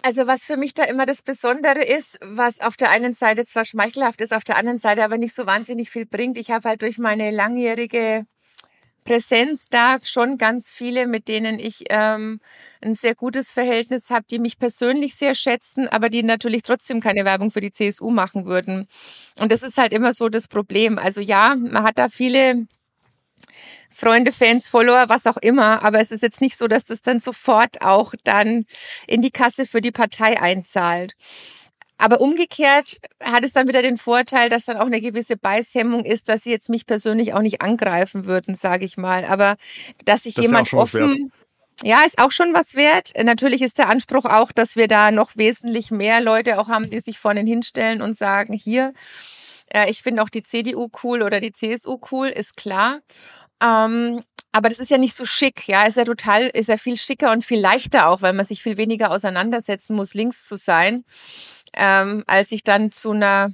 Also 0.02 0.28
was 0.28 0.44
für 0.44 0.56
mich 0.56 0.76
da 0.76 0.84
immer 0.84 1.08
das 1.08 1.24
Besondere 1.24 1.84
ist, 1.84 2.20
was 2.22 2.62
auf 2.62 2.78
der 2.78 2.92
einen 2.92 3.16
Seite 3.16 3.44
zwar 3.44 3.66
schmeichelhaft 3.66 4.22
ist, 4.22 4.34
auf 4.34 4.44
der 4.44 4.58
anderen 4.58 4.78
Seite 4.78 5.04
aber 5.04 5.18
nicht 5.18 5.34
so 5.34 5.48
wahnsinnig 5.48 5.90
viel 5.90 6.06
bringt. 6.06 6.38
Ich 6.38 6.52
habe 6.52 6.70
halt 6.70 6.84
durch 6.84 7.00
meine 7.00 7.32
langjährige 7.32 8.28
Präsenz 9.06 9.70
da 9.70 10.00
schon 10.04 10.38
ganz 10.38 10.72
viele, 10.72 11.08
mit 11.08 11.28
denen 11.28 11.60
ich 11.60 11.86
ähm, 11.90 12.42
ein 12.82 12.96
sehr 12.96 13.16
gutes 13.16 13.52
Verhältnis 13.52 14.10
habe, 14.10 14.26
die 14.30 14.40
mich 14.40 14.58
persönlich 14.60 15.16
sehr 15.16 15.36
schätzen, 15.36 15.88
aber 15.88 16.10
die 16.10 16.24
natürlich 16.24 16.64
trotzdem 16.64 17.00
keine 17.00 17.24
Werbung 17.24 17.52
für 17.52 17.62
die 17.62 17.72
CSU 17.72 18.10
machen 18.10 18.46
würden. 18.46 18.88
Und 19.40 19.52
das 19.52 19.64
ist 19.64 19.78
halt 19.78 19.94
immer 19.94 20.12
so 20.12 20.28
das 20.28 20.48
Problem. 20.48 20.98
Also 20.98 21.22
ja, 21.22 21.56
man 21.56 21.84
hat 21.84 22.00
da 22.00 22.10
viele 22.10 22.68
Freunde, 23.92 24.34
Fans, 24.34 24.68
Follower, 24.68 25.06
was 25.08 25.26
auch 25.26 25.38
immer. 25.38 25.84
Aber 25.84 26.02
es 26.02 26.12
ist 26.12 26.22
jetzt 26.22 26.42
nicht 26.42 26.58
so, 26.58 26.68
dass 26.68 26.86
das 26.86 27.02
dann 27.02 27.20
sofort 27.20 27.82
auch 27.82 28.14
dann 28.26 28.66
in 29.08 29.22
die 29.22 29.32
Kasse 29.32 29.66
für 29.66 29.80
die 29.82 29.92
Partei 29.92 30.42
einzahlt. 30.42 31.14
Aber 31.98 32.20
umgekehrt 32.20 33.00
hat 33.22 33.46
es 33.46 33.54
dann 33.54 33.68
wieder 33.68 33.82
den 33.82 33.98
Vorteil, 33.98 34.50
dass 34.50 34.66
dann 34.66 34.78
auch 34.78 34.86
eine 34.86 35.00
gewisse 35.00 35.38
Beißhemmung 35.38 36.04
ist, 36.04 36.28
dass 36.28 36.44
sie 36.44 36.52
jetzt 36.52 36.70
mich 36.70 36.86
persönlich 36.86 37.34
auch 37.34 37.42
nicht 37.42 37.62
angreifen 37.62 38.26
würden, 38.26 38.56
sage 38.56 38.86
ich 38.86 38.98
mal. 38.98 39.24
Aber 39.26 39.56
dass 40.04 40.24
sich 40.24 40.36
jemand 40.38 40.74
offen, 40.74 41.32
ja, 41.84 42.04
ist 42.04 42.20
auch 42.20 42.32
schon 42.32 42.54
was 42.54 42.76
wert. 42.76 43.12
Natürlich 43.22 43.62
ist 43.62 43.78
der 43.78 43.90
Anspruch 43.90 44.26
auch, 44.26 44.52
dass 44.52 44.76
wir 44.76 44.88
da 44.88 45.12
noch 45.12 45.32
wesentlich 45.36 45.92
mehr 45.92 46.22
Leute 46.22 46.60
auch 46.60 46.70
haben, 46.70 46.90
die 46.90 47.00
sich 47.00 47.20
vorne 47.20 47.42
hinstellen 47.42 48.02
und 48.02 48.18
sagen, 48.18 48.54
hier, 48.54 48.94
äh, 49.74 49.90
ich 49.90 50.02
finde 50.02 50.22
auch 50.24 50.30
die 50.30 50.44
CDU 50.44 50.90
cool 51.04 51.22
oder 51.22 51.40
die 51.40 51.52
CSU 51.52 52.00
cool, 52.12 52.28
ist 52.28 52.56
klar. 52.56 53.00
Ähm, 53.62 54.24
aber 54.52 54.70
das 54.70 54.80
ist 54.80 54.90
ja 54.90 54.98
nicht 54.98 55.16
so 55.16 55.26
schick, 55.26 55.68
ja. 55.68 55.84
Ist 55.84 55.98
ja 55.98 56.06
total, 56.06 56.44
ist 56.44 56.70
ja 56.70 56.78
viel 56.78 56.96
schicker 56.96 57.32
und 57.34 57.44
viel 57.46 57.60
leichter 57.60 58.08
auch, 58.08 58.22
weil 58.22 58.32
man 58.32 58.46
sich 58.46 58.64
viel 58.64 58.78
weniger 58.78 59.12
auseinandersetzen 59.12 59.98
muss, 59.98 60.14
links 60.14 60.48
zu 60.48 60.56
sein, 60.56 61.04
ähm, 61.78 62.24
als 62.28 62.50
sich 62.50 62.64
dann 62.64 62.92
zu 62.92 63.12
einer 63.12 63.52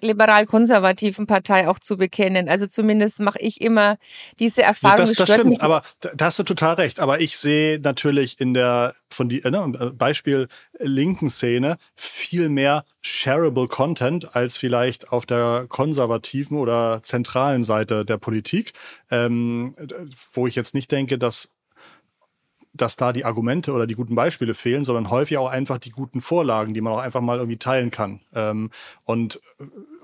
liberal-konservativen 0.00 1.26
Partei 1.26 1.68
auch 1.68 1.78
zu 1.78 1.96
bekennen. 1.96 2.48
Also 2.48 2.66
zumindest 2.66 3.20
mache 3.20 3.38
ich 3.40 3.60
immer 3.60 3.98
diese 4.38 4.62
Erfahrung. 4.62 5.06
Das, 5.06 5.12
das 5.12 5.28
stimmt, 5.28 5.50
mich. 5.50 5.62
aber 5.62 5.82
da 6.00 6.26
hast 6.26 6.38
du 6.38 6.42
total 6.42 6.74
recht. 6.74 7.00
Aber 7.00 7.20
ich 7.20 7.36
sehe 7.36 7.80
natürlich 7.80 8.40
in 8.40 8.54
der 8.54 8.94
von 9.10 9.28
die 9.28 9.42
äh, 9.42 9.50
ne, 9.50 9.92
Beispiel 9.96 10.48
linken 10.78 11.28
Szene 11.28 11.76
viel 11.94 12.48
mehr 12.48 12.84
shareable 13.02 13.68
Content 13.68 14.36
als 14.36 14.56
vielleicht 14.56 15.12
auf 15.12 15.26
der 15.26 15.66
konservativen 15.68 16.58
oder 16.58 17.00
zentralen 17.02 17.64
Seite 17.64 18.04
der 18.04 18.18
Politik, 18.18 18.72
ähm, 19.10 19.74
wo 20.32 20.46
ich 20.46 20.54
jetzt 20.54 20.74
nicht 20.74 20.90
denke, 20.92 21.18
dass 21.18 21.48
dass 22.80 22.96
da 22.96 23.12
die 23.12 23.24
Argumente 23.24 23.72
oder 23.72 23.86
die 23.86 23.94
guten 23.94 24.14
Beispiele 24.14 24.54
fehlen, 24.54 24.84
sondern 24.84 25.10
häufig 25.10 25.38
auch 25.38 25.48
einfach 25.48 25.78
die 25.78 25.90
guten 25.90 26.20
Vorlagen, 26.20 26.74
die 26.74 26.80
man 26.80 26.92
auch 26.92 26.98
einfach 26.98 27.20
mal 27.20 27.38
irgendwie 27.38 27.58
teilen 27.58 27.90
kann. 27.90 28.20
Ähm, 28.34 28.70
und 29.04 29.40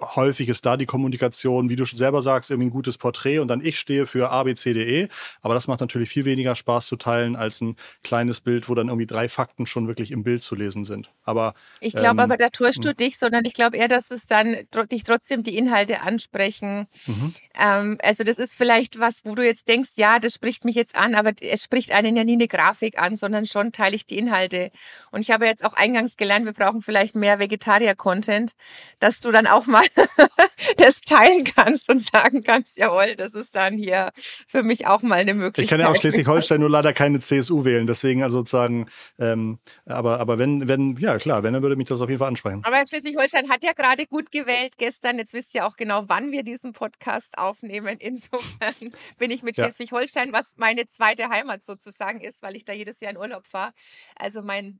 häufig 0.00 0.48
ist 0.48 0.66
da 0.66 0.76
die 0.76 0.86
Kommunikation, 0.86 1.68
wie 1.68 1.76
du 1.76 1.86
schon 1.86 1.98
selber 1.98 2.22
sagst, 2.22 2.50
irgendwie 2.50 2.68
ein 2.68 2.72
gutes 2.72 2.98
Porträt 2.98 3.38
und 3.38 3.48
dann 3.48 3.64
ich 3.64 3.78
stehe 3.78 4.06
für 4.06 4.30
abcde. 4.30 5.08
Aber 5.42 5.54
das 5.54 5.68
macht 5.68 5.80
natürlich 5.80 6.08
viel 6.08 6.24
weniger 6.24 6.54
Spaß 6.54 6.86
zu 6.86 6.96
teilen 6.96 7.36
als 7.36 7.60
ein 7.60 7.76
kleines 8.02 8.40
Bild, 8.40 8.68
wo 8.68 8.74
dann 8.74 8.88
irgendwie 8.88 9.06
drei 9.06 9.28
Fakten 9.28 9.66
schon 9.66 9.88
wirklich 9.88 10.10
im 10.10 10.22
Bild 10.22 10.42
zu 10.42 10.54
lesen 10.54 10.84
sind. 10.84 11.10
Aber 11.24 11.54
ich 11.80 11.92
glaube, 11.94 12.10
ähm, 12.10 12.18
aber 12.20 12.36
da 12.36 12.50
tust 12.50 12.84
du 12.84 12.90
hm. 12.90 12.96
dich, 12.96 13.18
sondern 13.18 13.44
ich 13.44 13.54
glaube 13.54 13.76
eher, 13.76 13.88
dass 13.88 14.10
es 14.10 14.26
dann 14.26 14.56
dich 14.90 15.04
trotzdem 15.04 15.42
die 15.42 15.56
Inhalte 15.56 16.02
ansprechen. 16.02 16.86
Mhm. 17.06 17.34
Ähm, 17.58 17.98
also 18.02 18.24
das 18.24 18.38
ist 18.38 18.54
vielleicht 18.54 19.00
was, 19.00 19.24
wo 19.24 19.34
du 19.34 19.44
jetzt 19.44 19.68
denkst, 19.68 19.90
ja, 19.96 20.18
das 20.18 20.34
spricht 20.34 20.64
mich 20.64 20.74
jetzt 20.74 20.96
an, 20.96 21.14
aber 21.14 21.32
es 21.40 21.62
spricht 21.62 21.92
einen 21.92 22.16
ja 22.16 22.24
nie 22.24 22.34
eine 22.34 22.48
Grafik 22.48 23.00
an, 23.00 23.16
sondern 23.16 23.46
schon 23.46 23.72
teile 23.72 23.96
ich 23.96 24.06
die 24.06 24.18
Inhalte. 24.18 24.70
Und 25.10 25.22
ich 25.22 25.30
habe 25.30 25.46
jetzt 25.46 25.64
auch 25.64 25.72
eingangs 25.72 26.16
gelernt, 26.16 26.44
wir 26.44 26.52
brauchen 26.52 26.82
vielleicht 26.82 27.14
mehr 27.14 27.38
Vegetarier-Content, 27.38 28.54
dass 29.00 29.20
du 29.20 29.30
dann 29.30 29.46
auch 29.46 29.66
mal 29.66 29.85
das 30.76 31.00
teilen 31.00 31.44
kannst 31.44 31.88
und 31.88 32.00
sagen 32.00 32.42
kannst, 32.42 32.76
jawohl, 32.76 33.16
das 33.16 33.34
ist 33.34 33.54
dann 33.54 33.76
hier 33.76 34.10
für 34.16 34.62
mich 34.62 34.86
auch 34.86 35.02
mal 35.02 35.16
eine 35.16 35.34
Möglichkeit. 35.34 35.64
Ich 35.64 35.70
kann 35.70 35.80
ja 35.80 35.88
auch 35.88 35.96
Schleswig-Holstein 35.96 36.60
nur 36.60 36.70
leider 36.70 36.92
keine 36.92 37.20
CSU 37.20 37.64
wählen, 37.64 37.86
deswegen 37.86 38.22
also 38.22 38.38
sozusagen, 38.38 38.86
ähm, 39.18 39.58
aber, 39.84 40.20
aber 40.20 40.38
wenn, 40.38 40.68
wenn, 40.68 40.96
ja 40.96 41.18
klar, 41.18 41.42
wenn, 41.42 41.54
dann 41.54 41.62
würde 41.62 41.76
mich 41.76 41.88
das 41.88 42.00
auf 42.00 42.08
jeden 42.08 42.18
Fall 42.18 42.28
ansprechen. 42.28 42.62
Aber 42.64 42.86
Schleswig-Holstein 42.86 43.48
hat 43.48 43.64
ja 43.64 43.72
gerade 43.72 44.06
gut 44.06 44.32
gewählt 44.32 44.74
gestern, 44.78 45.18
jetzt 45.18 45.32
wisst 45.32 45.54
ihr 45.54 45.66
auch 45.66 45.76
genau, 45.76 46.04
wann 46.06 46.32
wir 46.32 46.42
diesen 46.42 46.72
Podcast 46.72 47.38
aufnehmen. 47.38 47.96
Insofern 47.98 48.74
bin 49.18 49.30
ich 49.30 49.42
mit 49.42 49.56
Schleswig-Holstein, 49.56 50.32
was 50.32 50.54
meine 50.56 50.86
zweite 50.86 51.28
Heimat 51.28 51.64
sozusagen 51.64 52.20
ist, 52.20 52.42
weil 52.42 52.56
ich 52.56 52.64
da 52.64 52.72
jedes 52.72 53.00
Jahr 53.00 53.12
in 53.12 53.18
Urlaub 53.18 53.46
fahre. 53.46 53.72
Also 54.16 54.42
mein 54.42 54.78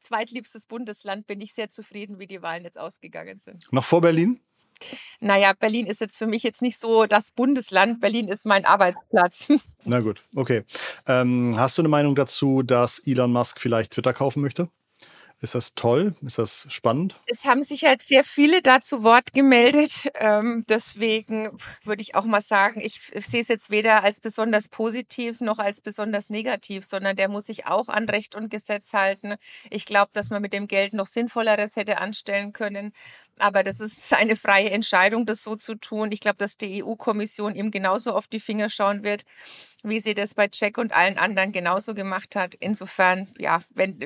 zweitliebstes 0.00 0.66
Bundesland, 0.66 1.26
bin 1.26 1.40
ich 1.40 1.54
sehr 1.54 1.70
zufrieden, 1.70 2.18
wie 2.18 2.26
die 2.26 2.42
Wahlen 2.42 2.64
jetzt 2.64 2.78
ausgegangen 2.78 3.38
sind. 3.38 3.66
Noch 3.70 3.84
vor 3.84 4.00
Berlin? 4.00 4.39
Naja, 5.20 5.52
Berlin 5.58 5.86
ist 5.86 6.00
jetzt 6.00 6.16
für 6.16 6.26
mich 6.26 6.42
jetzt 6.42 6.62
nicht 6.62 6.78
so 6.78 7.04
das 7.04 7.30
Bundesland. 7.30 8.00
Berlin 8.00 8.28
ist 8.28 8.46
mein 8.46 8.64
Arbeitsplatz. 8.64 9.46
Na 9.84 10.00
gut, 10.00 10.22
okay. 10.34 10.64
Ähm, 11.06 11.54
hast 11.56 11.76
du 11.76 11.82
eine 11.82 11.90
Meinung 11.90 12.14
dazu, 12.14 12.62
dass 12.62 12.98
Elon 13.06 13.32
Musk 13.32 13.60
vielleicht 13.60 13.92
Twitter 13.92 14.14
kaufen 14.14 14.40
möchte? 14.40 14.68
Ist 15.42 15.54
das 15.54 15.74
toll? 15.74 16.14
Ist 16.20 16.36
das 16.36 16.66
spannend? 16.68 17.18
Es 17.26 17.46
haben 17.46 17.62
sich 17.62 17.84
halt 17.84 18.02
sehr 18.02 18.24
viele 18.24 18.60
da 18.60 18.80
zu 18.80 19.02
Wort 19.02 19.32
gemeldet. 19.32 19.92
Ähm, 20.22 20.64
deswegen 20.68 21.48
würde 21.84 22.02
ich 22.02 22.14
auch 22.14 22.24
mal 22.24 22.42
sagen, 22.42 22.80
ich 22.80 23.00
sehe 23.00 23.40
es 23.40 23.48
jetzt 23.48 23.70
weder 23.70 24.02
als 24.02 24.20
besonders 24.20 24.68
positiv 24.68 25.40
noch 25.40 25.58
als 25.58 25.80
besonders 25.80 26.28
negativ, 26.28 26.84
sondern 26.84 27.16
der 27.16 27.28
muss 27.28 27.46
sich 27.46 27.66
auch 27.66 27.88
an 27.88 28.08
Recht 28.08 28.34
und 28.34 28.50
Gesetz 28.50 28.92
halten. 28.92 29.36
Ich 29.70 29.86
glaube, 29.86 30.10
dass 30.12 30.28
man 30.28 30.42
mit 30.42 30.52
dem 30.52 30.68
Geld 30.68 30.92
noch 30.92 31.06
Sinnvolleres 31.06 31.76
hätte 31.76 31.98
anstellen 31.98 32.52
können. 32.52 32.92
Aber 33.38 33.62
das 33.62 33.80
ist 33.80 34.02
seine 34.08 34.36
freie 34.36 34.70
Entscheidung, 34.70 35.24
das 35.24 35.42
so 35.42 35.56
zu 35.56 35.74
tun. 35.74 36.12
Ich 36.12 36.20
glaube, 36.20 36.38
dass 36.38 36.58
die 36.58 36.82
EU-Kommission 36.84 37.54
ihm 37.54 37.70
genauso 37.70 38.12
auf 38.12 38.26
die 38.26 38.40
Finger 38.40 38.68
schauen 38.68 39.02
wird 39.02 39.24
wie 39.82 40.00
sie 40.00 40.12
das 40.12 40.34
bei 40.34 40.46
Jack 40.52 40.76
und 40.76 40.92
allen 40.94 41.16
anderen 41.16 41.52
genauso 41.52 41.94
gemacht 41.94 42.36
hat. 42.36 42.54
Insofern, 42.60 43.28
ja, 43.38 43.62
wenn 43.70 43.98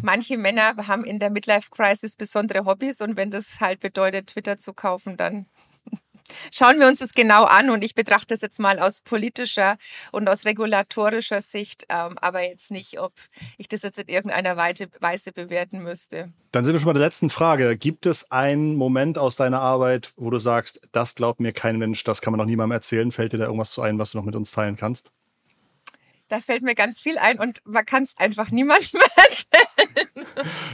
manche 0.00 0.38
Männer 0.38 0.74
haben 0.88 1.04
in 1.04 1.18
der 1.18 1.30
Midlife 1.30 1.70
Crisis 1.70 2.16
besondere 2.16 2.64
Hobbys 2.64 3.00
und 3.00 3.16
wenn 3.16 3.30
das 3.30 3.60
halt 3.60 3.80
bedeutet, 3.80 4.28
Twitter 4.28 4.56
zu 4.56 4.72
kaufen, 4.72 5.16
dann 5.16 5.46
schauen 6.52 6.78
wir 6.78 6.88
uns 6.88 7.00
das 7.00 7.12
genau 7.12 7.44
an 7.44 7.70
und 7.70 7.84
ich 7.84 7.94
betrachte 7.94 8.28
das 8.28 8.40
jetzt 8.40 8.58
mal 8.58 8.78
aus 8.78 9.00
politischer 9.00 9.76
und 10.12 10.28
aus 10.28 10.44
regulatorischer 10.44 11.42
Sicht, 11.42 11.84
ähm, 11.88 12.16
aber 12.20 12.42
jetzt 12.42 12.70
nicht, 12.70 13.00
ob 13.00 13.12
ich 13.58 13.68
das 13.68 13.82
jetzt 13.82 13.98
in 13.98 14.08
irgendeiner 14.08 14.56
Weise 14.56 15.32
bewerten 15.32 15.82
müsste. 15.82 16.32
Dann 16.52 16.64
sind 16.64 16.74
wir 16.74 16.78
schon 16.78 16.86
bei 16.86 16.98
der 16.98 17.02
letzten 17.02 17.30
Frage. 17.30 17.76
Gibt 17.76 18.06
es 18.06 18.30
einen 18.30 18.76
Moment 18.76 19.18
aus 19.18 19.36
deiner 19.36 19.60
Arbeit, 19.60 20.12
wo 20.16 20.30
du 20.30 20.38
sagst, 20.38 20.80
das 20.92 21.14
glaubt 21.14 21.40
mir 21.40 21.52
kein 21.52 21.78
Mensch, 21.78 22.04
das 22.04 22.20
kann 22.20 22.32
man 22.32 22.38
noch 22.38 22.46
niemandem 22.46 22.72
erzählen? 22.72 23.10
Fällt 23.10 23.32
dir 23.32 23.38
da 23.38 23.44
irgendwas 23.44 23.72
zu 23.72 23.82
ein, 23.82 23.98
was 23.98 24.12
du 24.12 24.18
noch 24.18 24.24
mit 24.24 24.36
uns 24.36 24.52
teilen 24.52 24.76
kannst? 24.76 25.12
Da 26.32 26.40
fällt 26.40 26.62
mir 26.62 26.74
ganz 26.74 26.98
viel 26.98 27.18
ein 27.18 27.38
und 27.38 27.60
man 27.66 27.84
kann 27.84 28.04
es 28.04 28.14
einfach 28.16 28.50
niemandem 28.50 29.02
erzählen. 29.16 30.26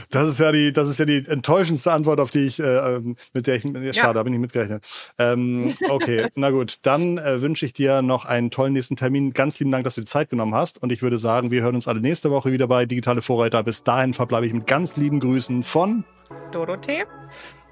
Das 0.09 0.29
ist 0.29 0.39
ja 0.39 0.53
die, 0.53 0.71
das 0.71 0.87
ist 0.87 0.99
ja 0.99 1.03
die 1.05 1.21
enttäuschendste 1.27 1.91
Antwort, 1.91 2.21
auf 2.21 2.29
die 2.29 2.45
ich, 2.45 2.61
äh, 2.61 2.95
ähm, 2.95 3.17
mit 3.33 3.45
der 3.45 3.55
ich, 3.55 3.65
ja. 3.65 3.91
schade, 3.91 4.13
da 4.13 4.23
bin 4.23 4.31
ich 4.31 4.39
mitgerechnet. 4.39 4.87
Ähm, 5.17 5.73
okay, 5.89 6.27
na 6.35 6.51
gut, 6.51 6.77
dann 6.83 7.17
äh, 7.17 7.41
wünsche 7.41 7.65
ich 7.65 7.73
dir 7.73 8.01
noch 8.01 8.23
einen 8.23 8.51
tollen 8.51 8.71
nächsten 8.71 8.95
Termin. 8.95 9.33
Ganz 9.33 9.59
lieben 9.59 9.69
Dank, 9.69 9.83
dass 9.83 9.95
du 9.95 10.01
die 10.01 10.07
Zeit 10.07 10.29
genommen 10.29 10.55
hast. 10.55 10.81
Und 10.81 10.93
ich 10.93 11.01
würde 11.01 11.19
sagen, 11.19 11.51
wir 11.51 11.61
hören 11.61 11.75
uns 11.75 11.89
alle 11.89 11.99
nächste 11.99 12.31
Woche 12.31 12.53
wieder 12.53 12.67
bei 12.67 12.85
Digitale 12.85 13.21
Vorreiter. 13.21 13.61
Bis 13.61 13.83
dahin 13.83 14.13
verbleibe 14.13 14.45
ich 14.45 14.53
mit 14.53 14.65
ganz 14.65 14.95
lieben 14.95 15.19
Grüßen 15.19 15.63
von 15.63 16.05
Dorothee 16.53 17.03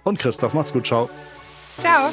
und 0.04 0.20
Christoph. 0.20 0.54
Macht's 0.54 0.74
gut, 0.74 0.86
ciao. 0.88 1.10
Ciao. 1.80 2.10